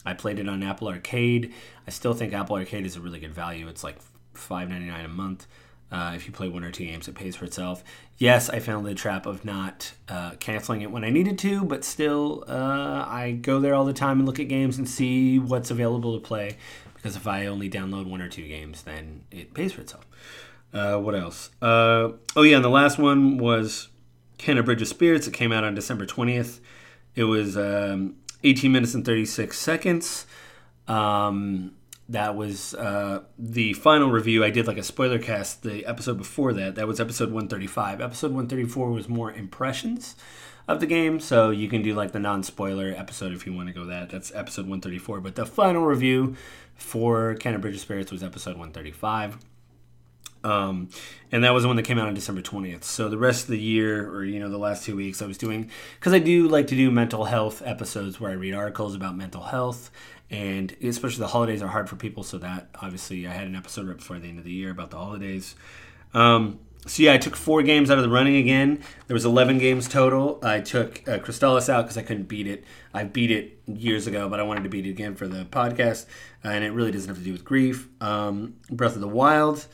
I 0.05 0.13
played 0.13 0.39
it 0.39 0.49
on 0.49 0.63
Apple 0.63 0.87
Arcade. 0.87 1.53
I 1.87 1.91
still 1.91 2.13
think 2.13 2.33
Apple 2.33 2.55
Arcade 2.55 2.85
is 2.85 2.95
a 2.95 3.01
really 3.01 3.19
good 3.19 3.33
value. 3.33 3.67
It's 3.67 3.83
like 3.83 3.97
$5.99 4.35 5.05
a 5.05 5.07
month. 5.07 5.47
Uh, 5.91 6.13
if 6.15 6.25
you 6.25 6.33
play 6.33 6.49
one 6.49 6.63
or 6.63 6.71
two 6.71 6.85
games, 6.85 7.07
it 7.07 7.13
pays 7.13 7.35
for 7.35 7.45
itself. 7.45 7.83
Yes, 8.17 8.49
I 8.49 8.55
into 8.55 8.81
the 8.81 8.95
trap 8.95 9.27
of 9.27 9.45
not 9.45 9.93
uh, 10.09 10.31
canceling 10.39 10.81
it 10.81 10.89
when 10.89 11.03
I 11.03 11.11
needed 11.11 11.37
to, 11.39 11.63
but 11.63 11.83
still, 11.83 12.43
uh, 12.47 13.05
I 13.07 13.37
go 13.39 13.59
there 13.59 13.75
all 13.75 13.85
the 13.85 13.93
time 13.93 14.17
and 14.17 14.25
look 14.25 14.39
at 14.39 14.47
games 14.47 14.79
and 14.79 14.89
see 14.89 15.37
what's 15.37 15.69
available 15.69 16.19
to 16.19 16.25
play. 16.25 16.57
Because 17.03 17.17
if 17.17 17.27
I 17.27 17.47
only 17.47 17.69
download 17.69 18.05
one 18.05 18.21
or 18.21 18.29
two 18.29 18.47
games, 18.47 18.83
then 18.83 19.25
it 19.29 19.53
pays 19.53 19.73
for 19.73 19.81
itself. 19.81 20.07
Uh, 20.73 20.97
what 20.97 21.13
else? 21.13 21.49
Uh, 21.61 22.13
oh 22.37 22.43
yeah, 22.43 22.55
and 22.55 22.63
the 22.63 22.69
last 22.69 22.97
one 22.97 23.37
was 23.37 23.89
Kena 24.39 24.63
Bridge 24.63 24.81
of 24.81 24.87
Spirits. 24.87 25.27
It 25.27 25.33
came 25.33 25.51
out 25.51 25.65
on 25.65 25.75
December 25.75 26.05
twentieth. 26.05 26.61
It 27.13 27.25
was 27.25 27.57
um, 27.57 28.15
18 28.45 28.71
minutes 28.71 28.93
and 28.93 29.05
36 29.05 29.59
seconds. 29.59 30.25
Um, 30.87 31.73
that 32.09 32.35
was 32.35 32.73
uh, 32.73 33.23
the 33.37 33.73
final 33.73 34.11
review. 34.11 34.43
I 34.43 34.49
did 34.49 34.67
like 34.67 34.77
a 34.77 34.83
spoiler 34.83 35.19
cast 35.19 35.63
the 35.63 35.85
episode 35.85 36.17
before 36.17 36.53
that. 36.53 36.75
That 36.75 36.87
was 36.87 36.99
episode 36.99 37.29
135. 37.29 38.01
Episode 38.01 38.31
134 38.31 38.91
was 38.91 39.07
more 39.07 39.31
impressions 39.31 40.15
of 40.67 40.79
the 40.79 40.85
game, 40.85 41.19
so 41.19 41.49
you 41.49 41.67
can 41.67 41.81
do 41.81 41.93
like 41.93 42.11
the 42.11 42.19
non 42.19 42.43
spoiler 42.43 42.93
episode 42.95 43.33
if 43.33 43.45
you 43.45 43.53
want 43.53 43.67
to 43.67 43.73
go 43.73 43.85
that. 43.85 44.09
That's 44.09 44.33
episode 44.35 44.63
134. 44.63 45.21
But 45.21 45.35
the 45.35 45.45
final 45.45 45.85
review 45.85 46.35
for 46.75 47.31
of 47.31 47.79
Spirits 47.79 48.11
was 48.11 48.23
episode 48.23 48.57
135. 48.57 49.37
Um, 50.43 50.89
and 51.31 51.43
that 51.43 51.53
was 51.53 51.63
the 51.63 51.67
one 51.67 51.77
that 51.77 51.83
came 51.83 51.97
out 51.97 52.07
on 52.07 52.13
December 52.13 52.41
20th. 52.41 52.83
So 52.83 53.07
the 53.07 53.17
rest 53.17 53.43
of 53.43 53.49
the 53.49 53.59
year, 53.59 54.09
or 54.09 54.25
you 54.25 54.39
know, 54.39 54.49
the 54.49 54.57
last 54.57 54.83
two 54.83 54.95
weeks, 54.95 55.21
I 55.21 55.25
was 55.25 55.37
doing 55.37 55.69
because 55.99 56.13
I 56.13 56.19
do 56.19 56.47
like 56.47 56.67
to 56.67 56.75
do 56.75 56.91
mental 56.91 57.25
health 57.25 57.61
episodes 57.65 58.19
where 58.19 58.31
I 58.31 58.35
read 58.35 58.53
articles 58.53 58.95
about 58.95 59.15
mental 59.15 59.43
health, 59.43 59.89
and 60.33 60.75
especially 60.81 61.19
the 61.19 61.27
holidays 61.27 61.61
are 61.61 61.67
hard 61.67 61.87
for 61.87 61.95
people. 61.95 62.23
So 62.23 62.39
that 62.39 62.67
obviously, 62.81 63.27
I 63.27 63.31
had 63.31 63.45
an 63.45 63.55
episode 63.55 63.87
right 63.87 63.97
before 63.97 64.17
the 64.17 64.27
end 64.27 64.39
of 64.39 64.45
the 64.45 64.51
year 64.51 64.71
about 64.71 64.89
the 64.89 64.97
holidays. 64.97 65.55
Um, 66.15 66.59
so 66.87 67.03
yeah, 67.03 67.13
I 67.13 67.17
took 67.17 67.35
four 67.35 67.61
games 67.61 67.91
out 67.91 67.99
of 67.99 68.03
the 68.03 68.09
running 68.09 68.35
again. 68.35 68.83
There 69.07 69.13
was 69.13 69.25
11 69.25 69.59
games 69.59 69.87
total. 69.87 70.39
I 70.43 70.59
took 70.59 71.07
uh, 71.07 71.19
Crystalis 71.19 71.69
out 71.69 71.83
because 71.83 71.97
I 71.97 72.01
couldn't 72.01 72.23
beat 72.23 72.47
it. 72.47 72.65
I 72.93 73.03
beat 73.03 73.29
it 73.29 73.61
years 73.67 74.07
ago, 74.07 74.27
but 74.27 74.39
I 74.39 74.43
wanted 74.43 74.63
to 74.63 74.69
beat 74.69 74.87
it 74.87 74.89
again 74.89 75.15
for 75.15 75.27
the 75.27 75.45
podcast, 75.45 76.07
uh, 76.43 76.49
and 76.49 76.63
it 76.63 76.71
really 76.71 76.91
doesn't 76.91 77.07
have 77.07 77.17
to 77.19 77.23
do 77.23 77.31
with 77.31 77.45
grief. 77.45 77.87
Um, 78.01 78.55
Breath 78.71 78.95
of 78.95 79.01
the 79.01 79.07
Wild. 79.07 79.67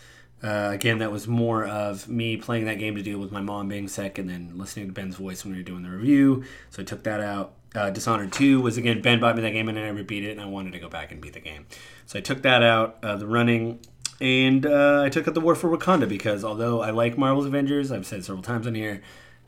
Uh, 0.44 0.70
again, 0.72 1.00
that 1.00 1.12
was 1.12 1.28
more 1.28 1.66
of 1.66 2.08
me 2.08 2.38
playing 2.38 2.66
that 2.66 2.80
game 2.80 2.96
to 2.96 3.02
deal 3.02 3.20
with 3.20 3.32
my 3.32 3.42
mom 3.42 3.68
being 3.70 3.88
sick 3.88 4.18
and 4.18 4.30
then 4.30 4.52
listening 4.56 4.88
to 4.88 4.94
Ben's 4.94 5.16
voice 5.16 5.44
when 5.44 5.54
we 5.54 5.60
were 5.60 5.64
doing 5.64 5.84
the 5.84 5.90
review. 5.90 6.44
So 6.70 6.82
I 6.82 6.86
took 6.86 7.04
that 7.04 7.22
out. 7.22 7.56
Uh, 7.76 7.90
Dishonored 7.92 8.32
2 8.32 8.62
was 8.62 8.78
again, 8.78 9.02
Ben 9.02 9.20
bought 9.20 9.36
me 9.36 9.42
that 9.44 9.52
game 9.52 9.70
and 9.70 9.78
I 9.78 9.92
beat 10.02 10.24
it, 10.24 10.32
and 10.32 10.42
I 10.42 10.46
wanted 10.46 10.74
to 10.74 10.80
go 10.80 10.90
back 10.90 11.12
and 11.12 11.22
beat 11.22 11.34
the 11.34 11.40
game. 11.40 11.68
So 12.06 12.18
I 12.18 12.22
took 12.22 12.42
that 12.42 12.64
out, 12.64 12.98
uh, 13.04 13.16
the 13.16 13.28
running, 13.28 13.80
and 14.20 14.66
uh, 14.66 15.04
I 15.04 15.10
took 15.10 15.28
out 15.28 15.34
the 15.34 15.42
War 15.42 15.56
for 15.56 15.76
Wakanda 15.76 16.10
because 16.10 16.44
although 16.44 16.82
I 16.82 16.90
like 16.90 17.18
Marvel's 17.18 17.46
Avengers, 17.46 17.92
I've 17.92 18.06
said 18.06 18.26
several 18.26 18.44
times 18.44 18.68
on 18.68 18.76
here, 18.76 19.02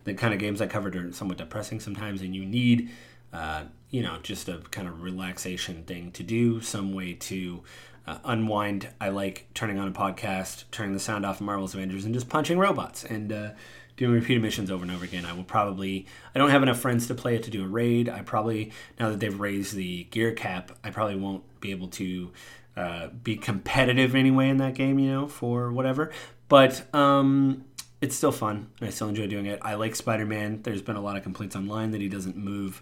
the 0.04 0.14
kind 0.14 0.34
of 0.34 0.40
games 0.40 0.62
I 0.62 0.68
covered 0.68 0.96
are 0.96 1.12
somewhat 1.12 1.38
depressing 1.38 1.80
sometimes, 1.80 2.22
and 2.22 2.36
you 2.36 2.46
need, 2.46 2.90
uh, 3.34 3.66
you 3.90 4.02
know, 4.02 4.18
just 4.24 4.48
a 4.48 4.60
kind 4.72 4.88
of 4.88 5.02
relaxation 5.02 5.84
thing 5.84 6.12
to 6.12 6.24
do, 6.24 6.62
some 6.62 6.94
way 6.94 7.14
to 7.14 7.64
uh, 8.08 8.18
unwind. 8.24 8.90
I 9.00 9.10
like 9.10 9.48
turning 9.54 9.80
on 9.80 9.88
a 9.88 9.92
podcast, 9.92 10.66
turning 10.72 10.94
the 10.94 11.00
sound 11.00 11.26
off 11.26 11.40
of 11.40 11.46
Marvel's 11.46 11.74
Avengers, 11.74 12.06
and 12.06 12.14
just 12.14 12.30
punching 12.30 12.58
robots 12.58 13.04
and 13.04 13.32
uh, 13.32 13.50
doing 13.98 14.14
repeated 14.14 14.42
missions 14.42 14.72
over 14.72 14.84
and 14.84 14.92
over 14.92 15.06
again. 15.06 15.26
I 15.26 15.34
will 15.34 15.44
probably. 15.44 16.06
I 16.34 16.40
don't 16.40 16.50
have 16.50 16.64
enough 16.64 16.80
friends 16.80 17.08
to 17.08 17.16
play 17.16 17.36
it 17.36 17.44
to 17.44 17.52
do 17.52 17.64
a 17.64 17.68
raid. 17.68 18.10
I 18.10 18.22
probably 18.22 18.72
now 19.00 19.10
that 19.10 19.20
they've 19.20 19.40
raised 19.40 19.76
the 19.76 20.06
gear 20.06 20.32
cap, 20.32 20.72
I 20.84 20.90
probably 20.90 21.16
won't 21.16 21.44
be 21.60 21.72
able 21.72 21.88
to 21.90 22.32
uh, 22.76 23.08
be 23.08 23.36
competitive 23.36 24.16
anyway 24.16 24.50
in 24.50 24.58
that 24.58 24.74
game. 24.74 25.00
You 25.00 25.12
know, 25.12 25.28
for 25.28 25.72
whatever. 25.72 26.12
But 26.48 26.94
um, 26.94 27.66
it's 28.02 28.16
still 28.16 28.32
fun. 28.32 28.72
I 28.82 28.90
still 28.90 29.08
enjoy 29.08 29.28
doing 29.28 29.46
it. 29.46 29.60
I 29.62 29.76
like 29.76 29.96
Spider 29.96 30.26
Man. 30.26 30.64
There's 30.64 30.82
been 30.82 30.96
a 30.96 31.02
lot 31.02 31.16
of 31.18 31.24
complaints 31.24 31.56
online 31.56 31.92
that 31.92 32.02
he 32.02 32.10
doesn't 32.10 32.36
move 32.36 32.82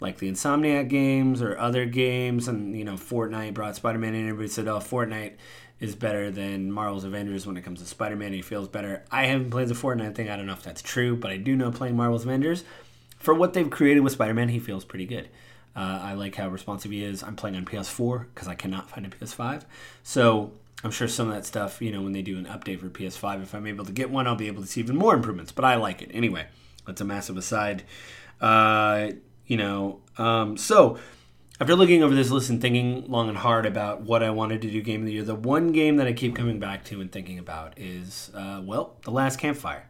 like 0.00 0.18
the 0.18 0.30
Insomniac 0.30 0.88
games 0.88 1.42
or 1.42 1.58
other 1.58 1.84
games, 1.86 2.48
and 2.48 2.76
you 2.76 2.84
know, 2.84 2.94
Fortnite 2.94 3.54
brought 3.54 3.76
Spider-Man 3.76 4.14
in. 4.14 4.28
Everybody 4.28 4.48
said, 4.48 4.68
"Oh, 4.68 4.78
Fortnite 4.78 5.34
is 5.80 5.94
better 5.94 6.30
than 6.30 6.72
Marvel's 6.72 7.04
Avengers 7.04 7.46
when 7.46 7.56
it 7.56 7.62
comes 7.62 7.80
to 7.80 7.86
Spider-Man. 7.86 8.32
He 8.32 8.42
feels 8.42 8.68
better." 8.68 9.04
I 9.10 9.26
haven't 9.26 9.50
played 9.50 9.68
the 9.68 9.74
Fortnite 9.74 10.14
thing. 10.14 10.28
I 10.30 10.36
don't 10.36 10.46
know 10.46 10.52
if 10.52 10.62
that's 10.62 10.82
true, 10.82 11.16
but 11.16 11.30
I 11.30 11.36
do 11.36 11.56
know 11.56 11.70
playing 11.70 11.96
Marvel's 11.96 12.24
Avengers, 12.24 12.64
for 13.18 13.34
what 13.34 13.52
they've 13.52 13.68
created 13.70 14.00
with 14.00 14.12
Spider-Man, 14.12 14.48
he 14.48 14.58
feels 14.58 14.84
pretty 14.84 15.06
good. 15.06 15.28
Uh, 15.76 16.00
I 16.02 16.14
like 16.14 16.34
how 16.36 16.48
responsive 16.48 16.90
he 16.90 17.04
is. 17.04 17.22
I'm 17.22 17.36
playing 17.36 17.56
on 17.56 17.64
PS4 17.64 18.26
because 18.34 18.48
I 18.48 18.54
cannot 18.54 18.90
find 18.90 19.06
a 19.06 19.08
PS5, 19.08 19.64
so 20.02 20.52
I'm 20.82 20.90
sure 20.90 21.08
some 21.08 21.28
of 21.28 21.34
that 21.34 21.44
stuff, 21.44 21.82
you 21.82 21.90
know, 21.90 22.02
when 22.02 22.12
they 22.12 22.22
do 22.22 22.38
an 22.38 22.46
update 22.46 22.80
for 22.80 22.88
PS5, 22.88 23.42
if 23.42 23.54
I'm 23.54 23.66
able 23.66 23.84
to 23.84 23.92
get 23.92 24.10
one, 24.10 24.26
I'll 24.26 24.36
be 24.36 24.46
able 24.46 24.62
to 24.62 24.68
see 24.68 24.80
even 24.80 24.96
more 24.96 25.14
improvements. 25.14 25.50
But 25.50 25.64
I 25.64 25.74
like 25.74 26.02
it 26.02 26.10
anyway. 26.12 26.46
That's 26.86 27.00
a 27.00 27.04
massive 27.04 27.36
aside. 27.36 27.82
Uh, 28.40 29.10
you 29.48 29.56
know. 29.56 30.00
Um, 30.16 30.56
so 30.56 30.98
after 31.60 31.74
looking 31.74 32.04
over 32.04 32.14
this 32.14 32.30
list 32.30 32.50
and 32.50 32.62
thinking 32.62 33.10
long 33.10 33.28
and 33.28 33.36
hard 33.36 33.66
about 33.66 34.02
what 34.02 34.22
I 34.22 34.30
wanted 34.30 34.62
to 34.62 34.70
do 34.70 34.80
game 34.80 35.00
of 35.00 35.06
the 35.06 35.12
year, 35.12 35.24
the 35.24 35.34
one 35.34 35.72
game 35.72 35.96
that 35.96 36.06
I 36.06 36.12
keep 36.12 36.36
coming 36.36 36.60
back 36.60 36.84
to 36.84 37.00
and 37.00 37.10
thinking 37.10 37.38
about 37.38 37.74
is, 37.76 38.30
uh, 38.34 38.62
well, 38.64 38.96
The 39.02 39.10
Last 39.10 39.40
Campfire. 39.40 39.88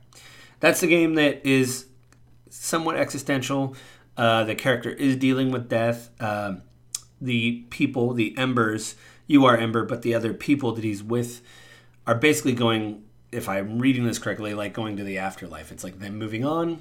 That's 0.60 0.80
the 0.80 0.86
game 0.86 1.14
that 1.16 1.44
is 1.46 1.86
somewhat 2.48 2.96
existential. 2.96 3.76
Uh, 4.16 4.44
the 4.44 4.54
character 4.54 4.90
is 4.90 5.16
dealing 5.16 5.50
with 5.50 5.68
death. 5.68 6.10
Uh, 6.18 6.54
the 7.20 7.66
people, 7.70 8.14
the 8.14 8.36
Embers, 8.38 8.94
you 9.26 9.44
are 9.44 9.56
Ember, 9.56 9.84
but 9.84 10.02
the 10.02 10.14
other 10.14 10.32
people 10.32 10.72
that 10.72 10.84
he's 10.84 11.02
with 11.02 11.42
are 12.06 12.14
basically 12.14 12.54
going, 12.54 13.04
if 13.30 13.48
I'm 13.48 13.78
reading 13.78 14.04
this 14.04 14.18
correctly, 14.18 14.54
like 14.54 14.72
going 14.72 14.96
to 14.96 15.04
the 15.04 15.18
afterlife. 15.18 15.70
It's 15.70 15.84
like 15.84 15.98
them 15.98 16.16
moving 16.16 16.44
on 16.44 16.80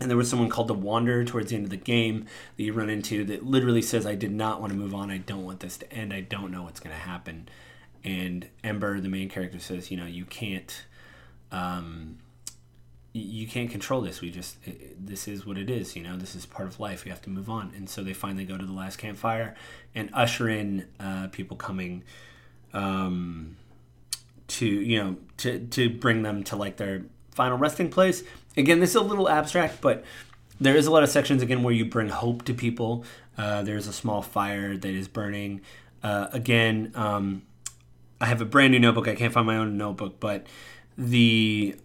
and 0.00 0.10
there 0.10 0.16
was 0.16 0.28
someone 0.28 0.50
called 0.50 0.68
the 0.68 0.74
Wanderer 0.74 1.24
towards 1.24 1.50
the 1.50 1.56
end 1.56 1.64
of 1.64 1.70
the 1.70 1.76
game 1.76 2.26
that 2.56 2.62
you 2.62 2.72
run 2.72 2.90
into 2.90 3.24
that 3.24 3.46
literally 3.46 3.80
says, 3.80 4.04
I 4.06 4.14
did 4.14 4.32
not 4.32 4.60
want 4.60 4.72
to 4.72 4.78
move 4.78 4.94
on. 4.94 5.10
I 5.10 5.18
don't 5.18 5.44
want 5.44 5.60
this 5.60 5.78
to 5.78 5.92
end. 5.92 6.12
I 6.12 6.20
don't 6.20 6.50
know 6.50 6.64
what's 6.64 6.80
going 6.80 6.94
to 6.94 7.00
happen. 7.00 7.48
And 8.04 8.48
Ember, 8.62 9.00
the 9.00 9.08
main 9.08 9.28
character, 9.28 9.58
says, 9.58 9.90
you 9.90 9.96
know, 9.96 10.04
you 10.04 10.26
can't, 10.26 10.84
um, 11.50 12.18
you 13.14 13.46
can't 13.46 13.70
control 13.70 14.02
this. 14.02 14.20
We 14.20 14.30
just, 14.30 14.58
it, 14.66 15.06
this 15.06 15.26
is 15.26 15.46
what 15.46 15.56
it 15.56 15.70
is. 15.70 15.96
You 15.96 16.02
know, 16.02 16.18
this 16.18 16.34
is 16.34 16.44
part 16.44 16.68
of 16.68 16.78
life. 16.78 17.06
You 17.06 17.12
have 17.12 17.22
to 17.22 17.30
move 17.30 17.48
on. 17.48 17.72
And 17.74 17.88
so 17.88 18.04
they 18.04 18.12
finally 18.12 18.44
go 18.44 18.58
to 18.58 18.66
the 18.66 18.72
last 18.74 18.98
campfire 18.98 19.54
and 19.94 20.10
usher 20.12 20.48
in 20.50 20.86
uh, 21.00 21.28
people 21.28 21.56
coming 21.56 22.04
um, 22.74 23.56
to, 24.48 24.66
you 24.66 25.02
know, 25.02 25.16
to, 25.38 25.58
to 25.58 25.88
bring 25.88 26.22
them 26.22 26.44
to 26.44 26.56
like 26.56 26.76
their 26.76 27.04
final 27.36 27.58
resting 27.58 27.90
place 27.90 28.24
again, 28.56 28.80
this 28.80 28.90
is 28.90 28.96
a 28.96 29.02
little 29.02 29.28
abstract, 29.28 29.80
but 29.80 30.04
there 30.60 30.76
is 30.76 30.86
a 30.86 30.90
lot 30.90 31.02
of 31.02 31.10
sections 31.10 31.42
again 31.42 31.62
where 31.62 31.74
you 31.74 31.84
bring 31.84 32.08
hope 32.08 32.44
to 32.46 32.54
people. 32.54 33.04
Uh, 33.36 33.62
there's 33.62 33.86
a 33.86 33.92
small 33.92 34.22
fire 34.22 34.76
that 34.76 34.90
is 34.90 35.08
burning. 35.08 35.60
Uh, 36.02 36.28
again, 36.32 36.92
um, 36.94 37.42
I 38.20 38.26
have 38.26 38.40
a 38.40 38.46
brand 38.46 38.72
new 38.72 38.78
notebook. 38.78 39.08
I 39.08 39.14
can't 39.14 39.32
find 39.32 39.46
my 39.46 39.56
own 39.56 39.76
notebook, 39.76 40.18
but 40.18 40.46
the 40.96 41.76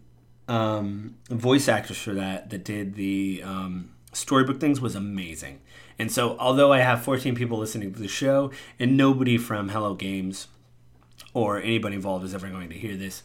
um, 0.47 1.17
voice 1.29 1.67
actress 1.67 1.97
for 1.97 2.13
that 2.13 2.49
that 2.49 2.63
did 2.63 2.95
the 2.95 3.41
um, 3.43 3.91
storybook 4.13 4.59
things 4.59 4.79
was 4.79 4.95
amazing. 4.95 5.59
And 5.99 6.11
so, 6.11 6.37
although 6.39 6.71
I 6.71 6.79
have 6.79 7.03
14 7.03 7.35
people 7.35 7.57
listening 7.57 7.93
to 7.93 7.99
the 7.99 8.07
show, 8.07 8.51
and 8.79 8.95
nobody 8.95 9.37
from 9.37 9.69
Hello 9.69 9.93
Games 9.93 10.47
or 11.33 11.59
anybody 11.59 11.95
involved 11.95 12.25
is 12.25 12.33
ever 12.33 12.47
going 12.49 12.69
to 12.69 12.75
hear 12.75 12.95
this, 12.95 13.23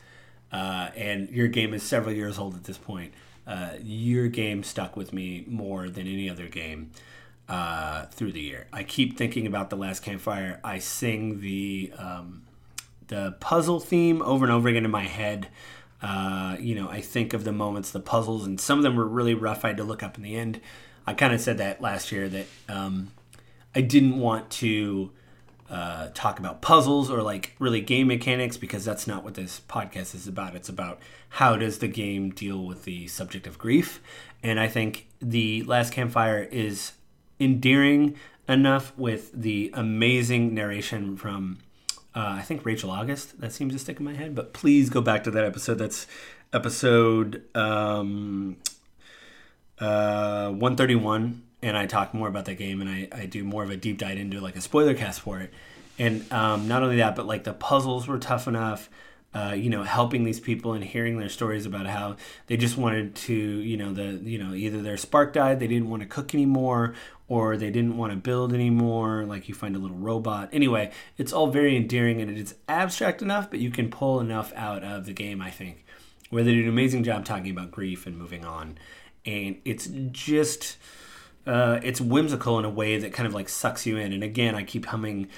uh, 0.53 0.91
and 0.97 1.29
your 1.31 1.49
game 1.49 1.75
is 1.75 1.83
several 1.83 2.15
years 2.15 2.39
old 2.39 2.55
at 2.55 2.65
this 2.65 2.79
point, 2.79 3.13
uh, 3.47 3.73
your 3.83 4.29
game 4.29 4.63
stuck 4.63 4.97
with 4.97 5.13
me 5.13 5.45
more 5.47 5.89
than 5.89 6.07
any 6.07 6.29
other 6.29 6.49
game 6.49 6.91
uh, 7.49 8.07
through 8.07 8.33
the 8.33 8.41
year. 8.41 8.67
I 8.73 8.83
keep 8.83 9.17
thinking 9.17 9.47
about 9.47 9.71
the 9.71 9.77
last 9.77 10.03
campfire. 10.03 10.61
I 10.65 10.79
sing 10.79 11.41
the 11.41 11.93
um, 11.99 12.43
the 13.09 13.37
puzzle 13.39 13.79
theme 13.79 14.21
over 14.23 14.45
and 14.45 14.53
over 14.53 14.69
again 14.69 14.85
in 14.85 14.91
my 14.91 15.05
head. 15.05 15.49
Uh, 16.03 16.57
you 16.59 16.75
know, 16.75 16.89
I 16.89 17.01
think 17.01 17.33
of 17.33 17.45
the 17.45 17.53
moments, 17.53 17.91
the 17.91 18.01
puzzles, 18.01 18.45
and 18.45 18.61
some 18.61 18.79
of 18.79 18.83
them 18.83 18.97
were 18.97 19.07
really 19.07 19.35
rough. 19.35 19.65
I 19.65 19.69
had 19.69 19.77
to 19.79 19.85
look 19.85 20.03
up 20.03 20.17
in 20.17 20.23
the 20.23 20.37
end. 20.37 20.61
I 21.07 21.15
kind 21.15 21.33
of 21.33 21.41
said 21.41 21.59
that 21.59 21.81
last 21.81 22.11
year 22.11 22.29
that 22.29 22.47
um, 22.69 23.13
I 23.75 23.81
didn't 23.81 24.19
want 24.19 24.51
to 24.51 25.13
uh, 25.71 26.09
talk 26.15 26.39
about 26.39 26.63
puzzles 26.63 27.11
or 27.11 27.23
like 27.23 27.55
really 27.59 27.81
game 27.81 28.09
mechanics 28.09 28.57
because 28.57 28.85
that's 28.85 29.07
not 29.07 29.25
what 29.25 29.35
this 29.35 29.61
podcast 29.69 30.15
is 30.15 30.27
about. 30.27 30.55
It's 30.55 30.69
about 30.69 31.01
how 31.31 31.57
does 31.57 31.79
the 31.79 31.89
game 31.89 32.31
deal 32.31 32.65
with 32.65 32.85
the 32.85 33.09
subject 33.09 33.47
of 33.47 33.59
grief. 33.59 34.01
And 34.43 34.61
I 34.61 34.69
think 34.69 35.09
the 35.21 35.63
Last 35.65 35.93
Campfire 35.93 36.43
is 36.51 36.93
endearing 37.41 38.17
enough 38.49 38.97
with 38.97 39.33
the 39.33 39.71
amazing 39.75 40.55
narration 40.55 41.17
from 41.17 41.59
uh, 42.15 42.37
I 42.39 42.43
think 42.43 42.65
Rachel 42.65 42.91
August. 42.91 43.41
That 43.41 43.53
seems 43.53 43.75
to 43.75 43.79
stick 43.79 43.99
in 43.99 44.05
my 44.05 44.15
head. 44.15 44.35
But 44.35 44.55
please 44.55 44.89
go 44.89 45.03
back 45.03 45.25
to 45.25 45.31
that 45.33 45.45
episode. 45.45 45.75
That's 45.75 46.07
episode 46.53 47.43
um, 47.55 48.57
uh, 49.79 50.49
131 50.49 51.43
and 51.63 51.77
I 51.77 51.87
talk 51.87 52.15
more 52.15 52.29
about 52.29 52.45
that 52.45 52.57
game 52.57 52.81
and 52.81 52.91
I, 52.91 53.09
I 53.13 53.27
do 53.27 53.45
more 53.45 53.63
of 53.63 53.71
a 53.71 53.77
deep 53.77 53.99
dive 53.99 54.19
into 54.19 54.41
like 54.41 54.57
a 54.57 54.61
spoiler 54.61 54.95
cast 54.95 55.21
for 55.21 55.41
it. 55.41 55.53
And 55.99 56.31
um, 56.33 56.69
not 56.69 56.83
only 56.83 56.97
that, 56.97 57.17
but 57.17 57.27
like 57.27 57.45
the 57.45 57.55
puzzles 57.55 58.07
were 58.07 58.19
tough 58.19 58.47
enough. 58.47 58.91
uh, 59.37 59.53
you 59.53 59.69
know, 59.69 59.83
helping 59.83 60.25
these 60.25 60.41
people 60.41 60.73
and 60.73 60.83
hearing 60.83 61.19
their 61.19 61.29
stories 61.29 61.67
about 61.67 61.87
how 61.87 62.17
they 62.47 62.57
just 62.57 62.79
wanted 62.79 63.15
to, 63.15 63.35
you 63.35 63.77
know, 63.77 63.93
the, 63.93 64.19
you 64.25 64.39
know, 64.39 64.55
either 64.55 64.81
their 64.81 64.97
spark 64.97 65.35
died, 65.35 65.61
they 65.61 65.67
didn't 65.67 65.91
want 65.91 66.01
to 66.03 66.09
cook 66.09 66.35
anymore, 66.35 66.95
or 67.29 67.59
they 67.59 67.71
didn't 67.71 67.99
want 67.99 68.13
to 68.13 68.17
build 68.17 68.55
anymore. 68.55 69.27
Like 69.27 69.47
you 69.47 69.55
find 69.55 69.77
a 69.77 69.79
little 69.79 69.97
robot. 69.99 70.49
Anyway, 70.53 70.91
it's 71.19 71.35
all 71.35 71.49
very 71.49 71.77
endearing 71.77 72.23
and 72.23 72.39
it's 72.39 72.55
abstract 72.67 73.21
enough, 73.21 73.51
but 73.51 73.59
you 73.59 73.71
can 73.71 73.91
pull 73.91 74.21
enough 74.21 74.55
out 74.57 74.83
of 74.83 75.05
the 75.05 75.13
game, 75.13 75.43
I 75.43 75.51
think, 75.51 75.85
where 76.31 76.43
they 76.43 76.55
do 76.55 76.63
an 76.63 76.69
amazing 76.69 77.05
job 77.05 77.27
talking 77.27 77.51
about 77.51 77.71
grief 77.71 78.07
and 78.07 78.17
moving 78.17 78.45
on. 78.45 78.79
And 79.27 79.61
it's 79.67 79.91
just, 80.13 80.79
uh, 81.47 81.81
it's 81.83 82.01
whimsical 82.01 82.59
in 82.59 82.65
a 82.65 82.71
way 82.71 82.99
that 82.99 83.13
kind 83.13 83.27
of 83.27 83.35
like 83.35 83.49
sucks 83.49 83.87
you 83.87 83.97
in. 83.97 84.13
And 84.13 84.23
again, 84.23 84.55
I 84.55 84.65
keep 84.65 84.87
humming 84.87 85.29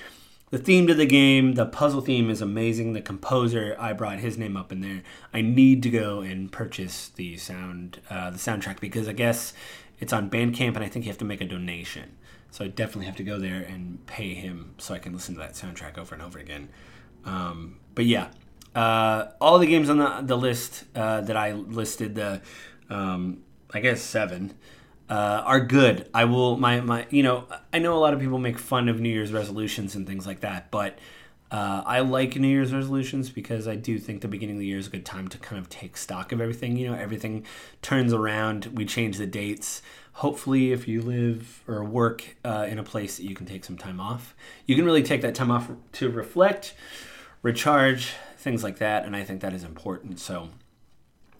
the 0.50 0.58
theme 0.58 0.86
to 0.86 0.94
the 0.94 1.06
game, 1.06 1.54
the 1.54 1.66
puzzle 1.66 2.00
theme 2.00 2.30
is 2.30 2.40
amazing. 2.40 2.94
The 2.94 3.02
composer, 3.02 3.76
I 3.78 3.92
brought 3.92 4.20
his 4.20 4.38
name 4.38 4.56
up 4.56 4.72
in 4.72 4.80
there. 4.80 5.02
I 5.32 5.42
need 5.42 5.82
to 5.82 5.90
go 5.90 6.20
and 6.20 6.50
purchase 6.50 7.08
the 7.08 7.36
sound, 7.36 8.00
uh, 8.08 8.30
the 8.30 8.38
soundtrack 8.38 8.80
because 8.80 9.08
I 9.08 9.12
guess 9.12 9.52
it's 10.00 10.12
on 10.12 10.30
Bandcamp, 10.30 10.74
and 10.74 10.78
I 10.78 10.88
think 10.88 11.04
you 11.04 11.10
have 11.10 11.18
to 11.18 11.26
make 11.26 11.42
a 11.42 11.44
donation. 11.44 12.16
So 12.50 12.64
I 12.64 12.68
definitely 12.68 13.04
have 13.06 13.16
to 13.16 13.24
go 13.24 13.38
there 13.38 13.60
and 13.60 14.04
pay 14.06 14.32
him 14.32 14.74
so 14.78 14.94
I 14.94 14.98
can 14.98 15.12
listen 15.12 15.34
to 15.34 15.40
that 15.40 15.52
soundtrack 15.52 15.98
over 15.98 16.14
and 16.14 16.24
over 16.24 16.38
again. 16.38 16.70
Um, 17.26 17.76
but 17.94 18.06
yeah, 18.06 18.28
uh, 18.74 19.26
all 19.42 19.58
the 19.58 19.66
games 19.66 19.90
on 19.90 19.98
the 19.98 20.22
the 20.22 20.36
list 20.36 20.84
uh, 20.94 21.20
that 21.20 21.36
I 21.36 21.52
listed, 21.52 22.14
the 22.14 22.40
um, 22.88 23.42
I 23.74 23.80
guess 23.80 24.00
seven 24.00 24.54
uh, 25.08 25.42
are 25.44 25.60
good. 25.60 26.08
I 26.12 26.24
will 26.24 26.56
my 26.56 26.80
my 26.80 27.06
you 27.10 27.22
know 27.22 27.46
I 27.72 27.78
know 27.78 27.96
a 27.96 28.00
lot 28.00 28.14
of 28.14 28.20
people 28.20 28.38
make 28.38 28.58
fun 28.58 28.88
of 28.88 29.00
New 29.00 29.08
Year's 29.08 29.32
resolutions 29.32 29.94
and 29.94 30.06
things 30.06 30.26
like 30.26 30.40
that, 30.40 30.70
but 30.70 30.98
uh, 31.50 31.82
I 31.86 32.00
like 32.00 32.36
New 32.36 32.48
Year's 32.48 32.74
resolutions 32.74 33.30
because 33.30 33.66
I 33.66 33.74
do 33.74 33.98
think 33.98 34.20
the 34.20 34.28
beginning 34.28 34.56
of 34.56 34.60
the 34.60 34.66
year 34.66 34.78
is 34.78 34.88
a 34.88 34.90
good 34.90 35.06
time 35.06 35.28
to 35.28 35.38
kind 35.38 35.58
of 35.58 35.70
take 35.70 35.96
stock 35.96 36.30
of 36.30 36.40
everything. 36.40 36.76
You 36.76 36.90
know, 36.90 36.94
everything 36.94 37.44
turns 37.80 38.12
around. 38.12 38.66
We 38.66 38.84
change 38.84 39.16
the 39.16 39.26
dates. 39.26 39.80
Hopefully, 40.14 40.72
if 40.72 40.86
you 40.86 41.00
live 41.00 41.62
or 41.66 41.82
work 41.84 42.36
uh, 42.44 42.66
in 42.68 42.78
a 42.78 42.82
place 42.82 43.16
that 43.16 43.24
you 43.24 43.34
can 43.34 43.46
take 43.46 43.64
some 43.64 43.78
time 43.78 43.98
off, 43.98 44.34
you 44.66 44.76
can 44.76 44.84
really 44.84 45.02
take 45.02 45.22
that 45.22 45.34
time 45.34 45.50
off 45.50 45.70
to 45.92 46.10
reflect, 46.10 46.74
recharge, 47.42 48.12
things 48.36 48.62
like 48.62 48.78
that. 48.78 49.06
And 49.06 49.16
I 49.16 49.24
think 49.24 49.40
that 49.40 49.54
is 49.54 49.64
important. 49.64 50.20
So 50.20 50.50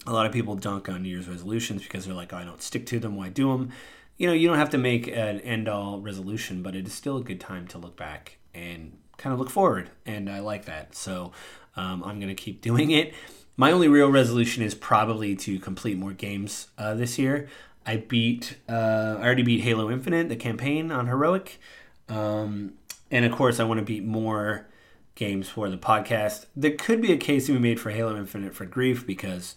a 0.09 0.13
lot 0.13 0.25
of 0.25 0.33
people 0.33 0.57
dunk 0.57 0.89
on 0.89 1.03
New 1.03 1.11
Year's 1.11 1.29
resolutions 1.29 1.83
because 1.83 2.07
they're 2.07 2.15
like, 2.15 2.33
oh, 2.33 2.39
I 2.39 2.45
don't 2.45 2.63
stick 2.63 2.87
to 2.87 2.99
them. 2.99 3.15
Why 3.15 3.29
do 3.29 3.53
them? 3.53 3.71
You 4.17 4.27
know, 4.27 4.33
you 4.33 4.49
don't 4.49 4.57
have 4.57 4.71
to 4.71 4.79
make 4.79 5.07
an 5.07 5.41
end 5.41 5.69
all 5.69 6.01
resolution, 6.01 6.63
but 6.63 6.75
it 6.75 6.87
is 6.87 6.95
still 6.95 7.19
a 7.19 7.23
good 7.23 7.41
time 7.41 7.69
to 7.69 7.79
look 7.79 7.95
back 7.95 8.39
and 8.55 8.97
kind 9.19 9.35
of 9.35 9.39
look 9.39 9.51
forward. 9.51 9.91
And 10.07 10.31
I 10.31 10.41
like 10.41 10.65
that. 10.65 10.95
So 10.95 11.33
um, 11.77 12.03
I'm 12.03 12.19
going 12.19 12.35
to 12.35 12.43
keep 12.43 12.61
doing 12.63 12.91
it. 12.91 13.13
My 13.57 13.71
only 13.71 13.89
real 13.89 14.09
resolution 14.09 14.63
is 14.63 14.75
probably 14.75 15.37
to 15.37 15.59
complete 15.59 15.99
more 15.99 16.13
games 16.13 16.69
uh, 16.79 16.95
this 16.95 17.19
year. 17.19 17.49
I 17.85 17.99
beat, 17.99 18.57
uh, 18.69 19.17
I 19.19 19.23
already 19.23 19.43
beat 19.43 19.61
Halo 19.61 19.91
Infinite, 19.91 20.29
the 20.31 20.37
campaign 20.37 20.91
on 20.91 21.07
Heroic. 21.07 21.61
Um, 22.09 22.75
and 23.11 23.27
of 23.27 23.33
course, 23.33 23.61
I 23.61 23.65
want 23.65 23.79
to 23.79 23.85
beat 23.85 24.05
more 24.05 24.67
games 25.15 25.49
for 25.49 25.69
the 25.69 25.77
podcast. 25.77 26.47
There 26.57 26.71
could 26.71 27.03
be 27.03 27.13
a 27.13 27.17
case 27.17 27.47
to 27.47 27.53
be 27.53 27.59
made 27.59 27.79
for 27.79 27.91
Halo 27.91 28.17
Infinite 28.17 28.55
for 28.55 28.65
grief 28.65 29.07
because 29.07 29.55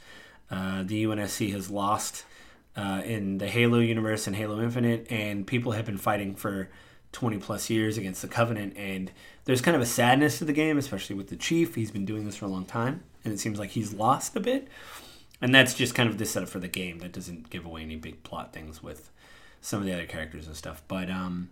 uh, 0.51 0.84
the 0.84 1.05
UNSC 1.05 1.51
has 1.53 1.70
lost 1.70 2.25
uh, 2.75 3.01
in 3.05 3.38
the 3.38 3.48
Halo 3.48 3.79
universe 3.79 4.27
and 4.27 4.36
Halo 4.36 4.62
Infinite, 4.62 5.08
and 5.10 5.48
people 5.48 5.72
have 5.72 5.86
been 5.86 5.98
fighting 5.98 6.36
for 6.36 6.70
20 7.13 7.38
plus 7.38 7.70
years 7.70 7.98
against 7.98 8.22
the 8.22 8.27
Covenant. 8.27 8.75
And 8.77 9.12
there's 9.46 9.62
kind 9.62 9.75
of 9.75 9.81
a 9.81 9.86
sadness 9.86 10.38
to 10.39 10.46
the 10.46 10.53
game, 10.53 10.77
especially 10.77 11.16
with 11.16 11.29
the 11.29 11.35
Chief. 11.35 11.75
He's 11.75 11.92
been 11.92 12.05
doing 12.05 12.25
this 12.25 12.35
for 12.35 12.46
a 12.46 12.50
long 12.50 12.66
time, 12.66 13.03
and 13.24 13.33
it 13.33 13.40
seems 13.40 13.59
like 13.59 13.72
he's 13.72 13.94
lost 13.94 14.35
a 14.35 14.40
bit. 14.40 14.68
And 15.42 15.55
that's 15.55 15.74
just 15.74 15.96
kind 15.96 16.07
of 16.07 16.18
the 16.18 16.25
setup 16.25 16.50
for 16.50 16.59
the 16.59 16.68
game. 16.68 17.00
That 17.00 17.14
doesn't 17.14 17.50
give 17.50 17.66
away 17.66 17.81
any 17.81 17.96
big 17.96 18.22
plot 18.24 18.53
things 18.53 18.83
with 18.83 19.09
some 19.59 19.79
of 19.79 19.85
the 19.85 19.94
other 19.94 20.05
characters 20.05 20.48
and 20.48 20.55
stuff. 20.55 20.83
But 20.87 21.09
um, 21.09 21.50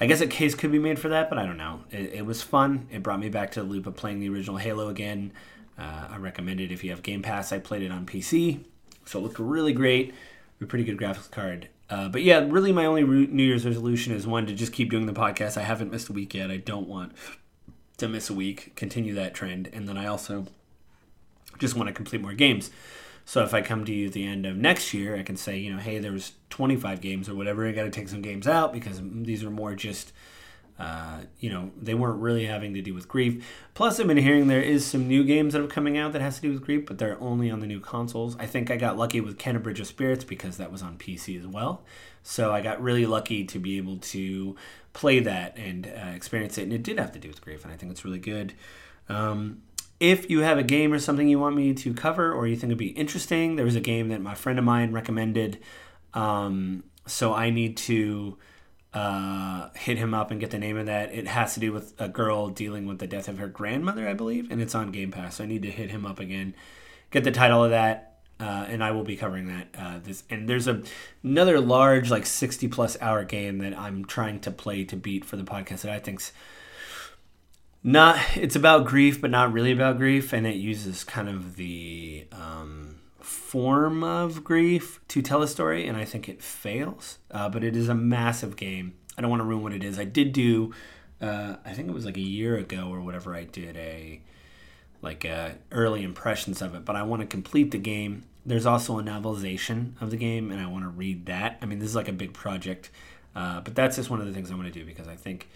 I 0.00 0.06
guess 0.06 0.20
a 0.20 0.26
case 0.26 0.54
could 0.54 0.72
be 0.72 0.78
made 0.78 0.98
for 0.98 1.08
that, 1.08 1.30
but 1.30 1.38
I 1.38 1.46
don't 1.46 1.56
know. 1.56 1.84
It, 1.90 2.12
it 2.14 2.26
was 2.26 2.42
fun. 2.42 2.86
It 2.90 3.02
brought 3.02 3.20
me 3.20 3.30
back 3.30 3.52
to 3.52 3.62
the 3.62 3.66
loop 3.66 3.86
of 3.86 3.96
playing 3.96 4.20
the 4.20 4.28
original 4.28 4.58
Halo 4.58 4.88
again. 4.88 5.32
Uh, 5.78 6.08
I 6.10 6.16
recommend 6.18 6.60
it 6.60 6.70
if 6.70 6.84
you 6.84 6.90
have 6.90 7.02
Game 7.02 7.22
Pass. 7.22 7.52
I 7.52 7.58
played 7.58 7.82
it 7.82 7.90
on 7.90 8.06
PC, 8.06 8.60
so 9.04 9.18
it 9.18 9.22
looked 9.22 9.38
really 9.38 9.72
great. 9.72 10.14
A 10.60 10.66
pretty 10.66 10.84
good 10.84 10.96
graphics 10.96 11.30
card. 11.30 11.68
Uh, 11.90 12.08
but 12.08 12.22
yeah, 12.22 12.46
really, 12.48 12.72
my 12.72 12.86
only 12.86 13.02
New 13.02 13.42
Year's 13.42 13.66
resolution 13.66 14.14
is 14.14 14.26
one 14.26 14.46
to 14.46 14.54
just 14.54 14.72
keep 14.72 14.90
doing 14.90 15.06
the 15.06 15.12
podcast. 15.12 15.56
I 15.56 15.62
haven't 15.62 15.90
missed 15.90 16.08
a 16.08 16.12
week 16.12 16.34
yet. 16.34 16.50
I 16.50 16.56
don't 16.56 16.88
want 16.88 17.12
to 17.98 18.08
miss 18.08 18.30
a 18.30 18.34
week. 18.34 18.74
Continue 18.76 19.14
that 19.14 19.34
trend, 19.34 19.68
and 19.72 19.88
then 19.88 19.98
I 19.98 20.06
also 20.06 20.46
just 21.58 21.76
want 21.76 21.88
to 21.88 21.92
complete 21.92 22.22
more 22.22 22.32
games. 22.32 22.70
So 23.24 23.42
if 23.42 23.54
I 23.54 23.62
come 23.62 23.84
to 23.84 23.92
you 23.92 24.06
at 24.06 24.12
the 24.12 24.26
end 24.26 24.44
of 24.44 24.56
next 24.56 24.92
year, 24.92 25.16
I 25.16 25.22
can 25.22 25.36
say, 25.36 25.58
you 25.58 25.72
know, 25.72 25.80
hey, 25.80 25.98
there 25.98 26.12
was 26.12 26.32
25 26.50 27.00
games 27.00 27.28
or 27.28 27.34
whatever. 27.34 27.66
I 27.66 27.72
got 27.72 27.84
to 27.84 27.90
take 27.90 28.08
some 28.08 28.22
games 28.22 28.46
out 28.46 28.72
because 28.72 29.00
these 29.02 29.42
are 29.42 29.50
more 29.50 29.74
just 29.74 30.12
uh, 30.78 31.20
you 31.38 31.50
know, 31.50 31.70
they 31.80 31.94
weren't 31.94 32.20
really 32.20 32.46
having 32.46 32.74
to 32.74 32.82
do 32.82 32.94
with 32.94 33.06
grief. 33.06 33.46
Plus, 33.74 34.00
I've 34.00 34.08
been 34.08 34.16
hearing 34.16 34.48
there 34.48 34.60
is 34.60 34.84
some 34.84 35.06
new 35.06 35.22
games 35.22 35.52
that 35.52 35.62
are 35.62 35.68
coming 35.68 35.96
out 35.96 36.12
that 36.12 36.22
has 36.22 36.36
to 36.36 36.42
do 36.42 36.52
with 36.52 36.64
grief, 36.64 36.86
but 36.86 36.98
they're 36.98 37.20
only 37.20 37.50
on 37.50 37.60
the 37.60 37.66
new 37.66 37.80
consoles. 37.80 38.36
I 38.38 38.46
think 38.46 38.70
I 38.70 38.76
got 38.76 38.96
lucky 38.96 39.20
with 39.20 39.38
Kena 39.38 39.62
Bridge 39.62 39.78
of 39.78 39.86
Spirits 39.86 40.24
because 40.24 40.56
that 40.56 40.72
was 40.72 40.82
on 40.82 40.98
PC 40.98 41.38
as 41.38 41.46
well. 41.46 41.84
So 42.24 42.52
I 42.52 42.60
got 42.60 42.82
really 42.82 43.06
lucky 43.06 43.44
to 43.44 43.58
be 43.58 43.76
able 43.76 43.98
to 43.98 44.56
play 44.92 45.20
that 45.20 45.56
and 45.56 45.86
uh, 45.86 46.10
experience 46.10 46.58
it, 46.58 46.62
and 46.62 46.72
it 46.72 46.82
did 46.82 46.98
have 46.98 47.12
to 47.12 47.18
do 47.18 47.28
with 47.28 47.40
grief, 47.40 47.64
and 47.64 47.72
I 47.72 47.76
think 47.76 47.92
it's 47.92 48.04
really 48.04 48.18
good. 48.18 48.54
Um, 49.08 49.62
if 50.00 50.28
you 50.28 50.40
have 50.40 50.58
a 50.58 50.62
game 50.62 50.92
or 50.92 50.98
something 50.98 51.28
you 51.28 51.38
want 51.38 51.54
me 51.54 51.72
to 51.72 51.94
cover 51.94 52.32
or 52.32 52.46
you 52.46 52.56
think 52.56 52.70
would 52.70 52.78
be 52.78 52.88
interesting, 52.88 53.56
there 53.56 53.64
was 53.64 53.76
a 53.76 53.80
game 53.80 54.08
that 54.08 54.20
my 54.20 54.34
friend 54.34 54.58
of 54.58 54.64
mine 54.64 54.92
recommended. 54.92 55.58
Um, 56.14 56.84
so 57.06 57.32
I 57.32 57.50
need 57.50 57.76
to 57.78 58.38
uh, 58.94 59.70
hit 59.74 59.98
him 59.98 60.14
up 60.14 60.30
and 60.30 60.40
get 60.40 60.50
the 60.50 60.58
name 60.58 60.76
of 60.76 60.86
that. 60.86 61.12
It 61.12 61.26
has 61.26 61.54
to 61.54 61.60
do 61.60 61.72
with 61.72 61.92
a 61.98 62.08
girl 62.08 62.48
dealing 62.48 62.86
with 62.86 63.00
the 63.00 63.08
death 63.08 63.26
of 63.26 63.38
her 63.38 63.48
grandmother, 63.48 64.08
I 64.08 64.14
believe, 64.14 64.50
and 64.50 64.62
it's 64.62 64.74
on 64.74 64.92
Game 64.92 65.10
Pass. 65.10 65.36
So 65.36 65.44
I 65.44 65.46
need 65.48 65.62
to 65.62 65.70
hit 65.70 65.90
him 65.90 66.06
up 66.06 66.20
again, 66.20 66.54
get 67.10 67.24
the 67.24 67.32
title 67.32 67.64
of 67.64 67.70
that, 67.70 68.20
uh, 68.38 68.66
and 68.68 68.84
I 68.84 68.92
will 68.92 69.02
be 69.02 69.16
covering 69.16 69.48
that. 69.48 69.68
Uh, 69.76 69.98
this 70.02 70.22
and 70.30 70.48
there's 70.48 70.68
a 70.68 70.82
another 71.24 71.60
large 71.60 72.08
like 72.08 72.24
60 72.24 72.68
plus 72.68 72.96
hour 73.00 73.24
game 73.24 73.58
that 73.58 73.76
I'm 73.76 74.04
trying 74.04 74.38
to 74.40 74.52
play 74.52 74.84
to 74.84 74.96
beat 74.96 75.24
for 75.24 75.36
the 75.36 75.44
podcast 75.44 75.80
that 75.80 75.92
I 75.92 75.98
think's 75.98 76.32
not. 77.82 78.18
It's 78.36 78.56
about 78.56 78.86
grief, 78.86 79.20
but 79.20 79.30
not 79.30 79.52
really 79.52 79.72
about 79.72 79.98
grief, 79.98 80.32
and 80.32 80.46
it 80.46 80.56
uses 80.56 81.02
kind 81.02 81.28
of 81.28 81.56
the. 81.56 82.26
Um, 82.30 83.00
form 83.24 84.04
of 84.04 84.44
grief 84.44 85.00
to 85.08 85.22
tell 85.22 85.42
a 85.42 85.48
story, 85.48 85.86
and 85.86 85.96
I 85.96 86.04
think 86.04 86.28
it 86.28 86.42
fails. 86.42 87.18
Uh, 87.30 87.48
but 87.48 87.64
it 87.64 87.74
is 87.74 87.88
a 87.88 87.94
massive 87.94 88.56
game. 88.56 88.94
I 89.16 89.22
don't 89.22 89.30
want 89.30 89.40
to 89.40 89.46
ruin 89.46 89.62
what 89.62 89.72
it 89.72 89.82
is. 89.82 89.98
I 89.98 90.04
did 90.04 90.32
do, 90.32 90.74
uh, 91.20 91.56
I 91.64 91.72
think 91.72 91.88
it 91.88 91.94
was 91.94 92.04
like 92.04 92.16
a 92.16 92.22
year 92.22 92.56
ago 92.56 92.88
or 92.90 93.00
whatever. 93.00 93.34
I 93.34 93.44
did 93.44 93.76
a 93.76 94.20
like 95.00 95.24
uh, 95.24 95.50
early 95.70 96.02
impressions 96.02 96.62
of 96.62 96.74
it, 96.74 96.84
but 96.84 96.96
I 96.96 97.02
want 97.02 97.20
to 97.20 97.26
complete 97.26 97.70
the 97.70 97.78
game. 97.78 98.24
There's 98.46 98.66
also 98.66 98.98
a 98.98 99.02
novelization 99.02 100.00
of 100.02 100.10
the 100.10 100.16
game, 100.16 100.50
and 100.50 100.60
I 100.60 100.66
want 100.66 100.84
to 100.84 100.88
read 100.88 101.26
that. 101.26 101.58
I 101.62 101.66
mean, 101.66 101.78
this 101.78 101.88
is 101.88 101.96
like 101.96 102.08
a 102.08 102.12
big 102.12 102.32
project, 102.32 102.90
uh, 103.34 103.60
but 103.60 103.74
that's 103.74 103.96
just 103.96 104.10
one 104.10 104.20
of 104.20 104.26
the 104.26 104.32
things 104.32 104.50
I 104.50 104.54
want 104.54 104.72
to 104.72 104.78
do 104.78 104.84
because 104.84 105.08
I 105.08 105.16
think 105.16 105.48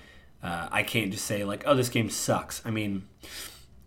uh, 0.42 0.68
I 0.70 0.82
can't 0.82 1.10
just 1.10 1.24
say 1.24 1.44
like, 1.44 1.64
"Oh, 1.66 1.74
this 1.74 1.88
game 1.88 2.08
sucks." 2.08 2.62
I 2.64 2.70
mean, 2.70 3.06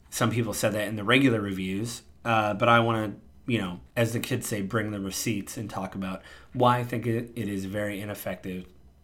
some 0.09 0.29
people 0.31 0.53
said 0.53 0.73
that 0.73 0.87
in 0.87 0.95
the 0.95 1.03
regular 1.03 1.41
reviews, 1.41 2.01
uh, 2.25 2.53
but 2.53 2.67
I 2.69 2.79
want 2.79 3.13
to 3.13 3.30
you 3.51 3.57
know, 3.57 3.81
as 3.97 4.13
the 4.13 4.19
kids 4.21 4.47
say, 4.47 4.61
bring 4.61 4.91
the 4.91 4.99
receipts 5.01 5.57
and 5.57 5.69
talk 5.69 5.93
about 5.93 6.21
why 6.53 6.77
I 6.77 6.85
think 6.85 7.05
it, 7.05 7.33
it 7.35 7.49
is 7.49 7.65
a 7.65 7.67
very 7.67 7.99
ineffective 7.99 8.63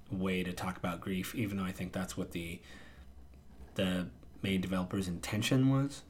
way 0.09 0.41
to 0.41 0.53
talk 0.53 0.77
about 0.77 1.01
grief, 1.01 1.35
even 1.35 1.57
though 1.57 1.65
I 1.65 1.73
think 1.73 1.91
that's 1.91 2.15
what 2.15 2.31
the 2.31 2.61
the 3.75 4.07
main 4.41 4.61
developer's 4.61 5.09
intention 5.09 5.69
was. 5.69 6.03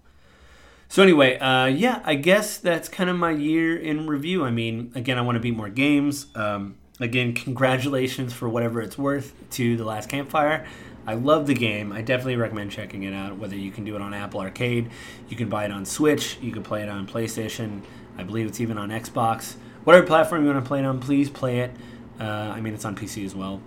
So 0.87 1.01
anyway, 1.01 1.39
uh, 1.39 1.65
yeah, 1.65 2.03
I 2.05 2.13
guess 2.13 2.59
that's 2.59 2.87
kind 2.87 3.09
of 3.09 3.17
my 3.17 3.31
year 3.31 3.75
in 3.75 4.05
review. 4.05 4.45
I 4.45 4.51
mean, 4.51 4.91
again, 4.93 5.17
I 5.17 5.21
want 5.21 5.37
to 5.37 5.39
beat 5.39 5.57
more 5.57 5.69
games. 5.69 6.27
Um, 6.35 6.75
again, 6.99 7.33
congratulations 7.33 8.33
for 8.33 8.47
whatever 8.47 8.81
it's 8.83 8.99
worth 8.99 9.33
to 9.53 9.75
The 9.77 9.83
Last 9.83 10.09
Campfire. 10.09 10.63
I 11.07 11.15
love 11.15 11.47
the 11.47 11.55
game. 11.55 11.91
I 11.91 12.03
definitely 12.03 12.35
recommend 12.35 12.69
checking 12.69 13.01
it 13.01 13.15
out. 13.15 13.37
Whether 13.39 13.55
you 13.55 13.71
can 13.71 13.83
do 13.83 13.95
it 13.95 14.01
on 14.01 14.13
Apple 14.13 14.41
Arcade, 14.41 14.91
you 15.27 15.35
can 15.35 15.49
buy 15.49 15.65
it 15.65 15.71
on 15.71 15.85
Switch, 15.85 16.37
you 16.39 16.51
can 16.51 16.61
play 16.61 16.83
it 16.83 16.89
on 16.89 17.07
PlayStation. 17.07 17.81
I 18.17 18.23
believe 18.23 18.47
it's 18.47 18.59
even 18.59 18.77
on 18.77 18.89
Xbox. 18.89 19.55
Whatever 19.83 20.05
platform 20.05 20.43
you 20.43 20.51
want 20.51 20.63
to 20.63 20.67
play 20.67 20.79
it 20.79 20.85
on, 20.85 20.99
please 20.99 21.29
play 21.29 21.59
it. 21.59 21.71
Uh, 22.19 22.23
I 22.23 22.61
mean, 22.61 22.73
it's 22.73 22.85
on 22.85 22.95
PC 22.95 23.25
as 23.25 23.35
well 23.35 23.61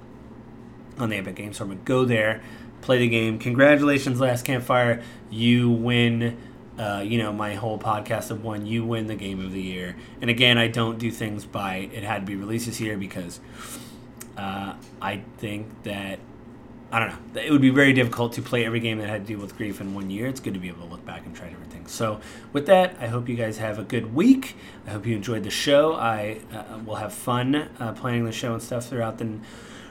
on 0.99 1.09
the 1.09 1.17
Epic 1.17 1.37
Games 1.37 1.57
Store. 1.57 1.69
But 1.69 1.85
go 1.85 2.05
there, 2.05 2.43
play 2.83 2.99
the 2.99 3.09
game. 3.09 3.39
Congratulations, 3.39 4.21
Last 4.21 4.45
Campfire. 4.45 5.03
You 5.31 5.71
win. 5.71 6.37
Uh, 6.79 7.03
you 7.07 7.19
know, 7.19 7.31
my 7.31 7.55
whole 7.57 7.79
podcast 7.79 8.31
of 8.31 8.43
one, 8.43 8.65
you 8.65 8.85
win 8.87 9.07
the 9.07 9.15
game 9.15 9.45
of 9.45 9.53
the 9.53 9.61
year. 9.61 9.97
And 10.23 10.31
again, 10.31 10.57
I 10.57 10.69
don't 10.69 10.99
do 10.99 11.11
things 11.11 11.45
by 11.45 11.91
it 11.93 12.05
had 12.05 12.21
to 12.21 12.27
be 12.27 12.37
released 12.37 12.65
this 12.67 12.81
year 12.81 12.97
because 12.97 13.39
uh, 14.39 14.75
I 15.03 15.23
think 15.37 15.83
that 15.83 16.21
I 16.91 16.99
don't 17.01 17.09
know. 17.11 17.43
It 17.43 17.51
would 17.51 17.61
be 17.61 17.71
very 17.71 17.93
difficult 17.93 18.33
to 18.35 18.43
play 18.43 18.65
every 18.65 18.81
game 18.81 18.99
that 18.99 19.09
had 19.09 19.27
to 19.27 19.35
deal 19.35 19.41
with 19.41 19.57
grief 19.59 19.81
in 19.81 19.95
one 19.95 20.11
year. 20.11 20.27
It's 20.27 20.41
good 20.41 20.55
to 20.55 20.61
be 20.61 20.69
able 20.69 20.87
to 20.87 20.91
look 20.91 21.05
back 21.05 21.27
and 21.27 21.37
try 21.37 21.49
different 21.49 21.70
things. 21.81 21.93
So, 21.93 22.21
with 22.53 22.67
that, 22.67 22.97
I 23.01 23.07
hope 23.07 23.29
you 23.29 23.37
guys 23.37 23.59
have 23.59 23.79
a 23.79 23.85
good 23.85 24.15
week. 24.15 24.57
I 24.87 24.91
hope 24.91 25.07
you 25.07 25.17
enjoyed 25.17 25.45
the 25.45 25.51
show. 25.51 25.95
I 25.95 26.41
uh, 26.53 26.79
will 26.85 26.97
have 26.97 27.13
fun 27.13 27.69
uh, 27.79 27.93
planning 27.93 28.25
the 28.25 28.33
show 28.33 28.55
and 28.55 28.63
stuff 28.63 28.89
throughout 28.89 29.19
the 29.19 29.39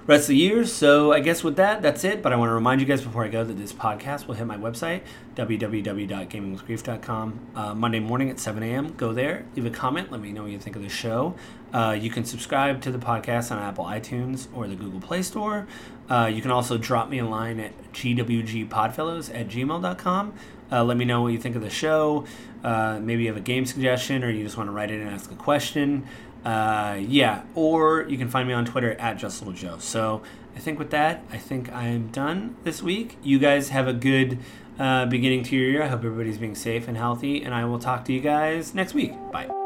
rest 0.08 0.24
of 0.24 0.30
the 0.30 0.38
year. 0.38 0.66
So 0.66 1.14
I 1.14 1.20
guess 1.20 1.44
with 1.44 1.56
that, 1.58 1.82
that's 1.82 2.04
it. 2.04 2.24
But 2.24 2.34
I 2.34 2.36
want 2.36 2.50
to 2.50 2.54
remind 2.54 2.82
you 2.82 2.88
guys 2.88 3.02
before 3.02 3.24
I 3.24 3.28
go 3.28 3.44
that 3.44 3.58
this 3.58 3.74
podcast 3.74 4.28
will 4.28 4.36
hit 4.36 4.48
my 4.48 4.58
website, 4.58 5.02
www.gamingwithgrief.com, 5.36 7.40
uh, 7.56 7.76
Monday 7.76 8.00
morning 8.00 8.30
at 8.30 8.40
7 8.40 8.64
a.m. 8.64 8.94
Go 8.96 9.14
there, 9.14 9.46
leave 9.56 9.66
a 9.66 9.70
comment, 9.70 10.12
let 10.12 10.22
me 10.22 10.32
know 10.32 10.44
what 10.44 10.52
you 10.52 10.60
think 10.60 10.76
of 10.76 10.82
the 10.82 10.90
show. 10.90 11.36
Uh, 11.74 11.98
you 12.00 12.10
can 12.10 12.26
subscribe 12.26 12.82
to 12.82 12.92
the 12.92 12.98
podcast 12.98 13.52
on 13.52 13.60
Apple 13.60 13.86
iTunes 13.86 14.48
or 14.54 14.68
the 14.68 14.76
Google 14.76 15.00
Play 15.00 15.22
Store. 15.22 15.68
Uh, 16.10 16.30
you 16.32 16.42
can 16.42 16.52
also 16.52 16.78
drop 16.78 17.10
me 17.10 17.20
a 17.20 17.26
line 17.26 17.60
at 17.60 17.72
gwgpodfellows 17.94 19.34
at 19.34 19.48
gmail.com. 19.48 20.34
Uh, 20.72 20.84
let 20.84 20.98
me 20.98 21.06
know 21.06 21.22
what 21.22 21.34
you 21.34 21.40
think 21.40 21.56
of 21.56 21.62
the 21.62 21.70
show. 21.70 22.26
Uh, 22.64 23.00
maybe 23.02 23.24
you 23.24 23.28
have 23.28 23.38
a 23.38 23.42
game 23.42 23.66
suggestion 23.66 24.24
or 24.24 24.30
you 24.30 24.44
just 24.44 24.58
want 24.58 24.68
to 24.68 24.72
write 24.72 24.92
in 24.92 25.00
and 25.00 25.10
ask 25.10 25.32
a 25.32 25.36
question 25.36 26.06
uh, 26.46 26.98
yeah, 27.02 27.44
or 27.56 28.06
you 28.08 28.18
can 28.18 28.30
find 28.30 28.48
me 28.48 28.54
on 28.54 28.66
Twitter 28.66 28.94
at 28.94 29.18
Just 29.18 29.42
Little 29.42 29.54
Joe. 29.54 29.78
So 29.80 30.22
I 30.56 30.60
think 30.60 30.80
with 30.80 30.92
that, 30.92 31.24
I 31.32 31.38
think 31.38 31.72
I 31.72 31.88
am 31.88 32.08
done 32.08 32.56
this 32.64 32.82
week. 32.82 33.18
You 33.22 33.40
guys 33.40 33.70
have 33.70 33.88
a 33.88 33.94
good 33.94 34.40
uh, 34.78 35.06
beginning 35.06 35.44
to 35.44 35.56
your 35.56 35.70
year. 35.70 35.84
I 35.84 35.88
hope 35.88 36.00
everybody's 36.00 36.38
being 36.38 36.56
safe 36.56 36.88
and 36.88 36.96
healthy, 36.96 37.44
and 37.44 37.54
I 37.54 37.66
will 37.66 37.80
talk 37.80 38.06
to 38.06 38.14
you 38.14 38.22
guys 38.22 38.74
next 38.74 38.94
week. 38.94 39.14
Bye. 39.32 39.59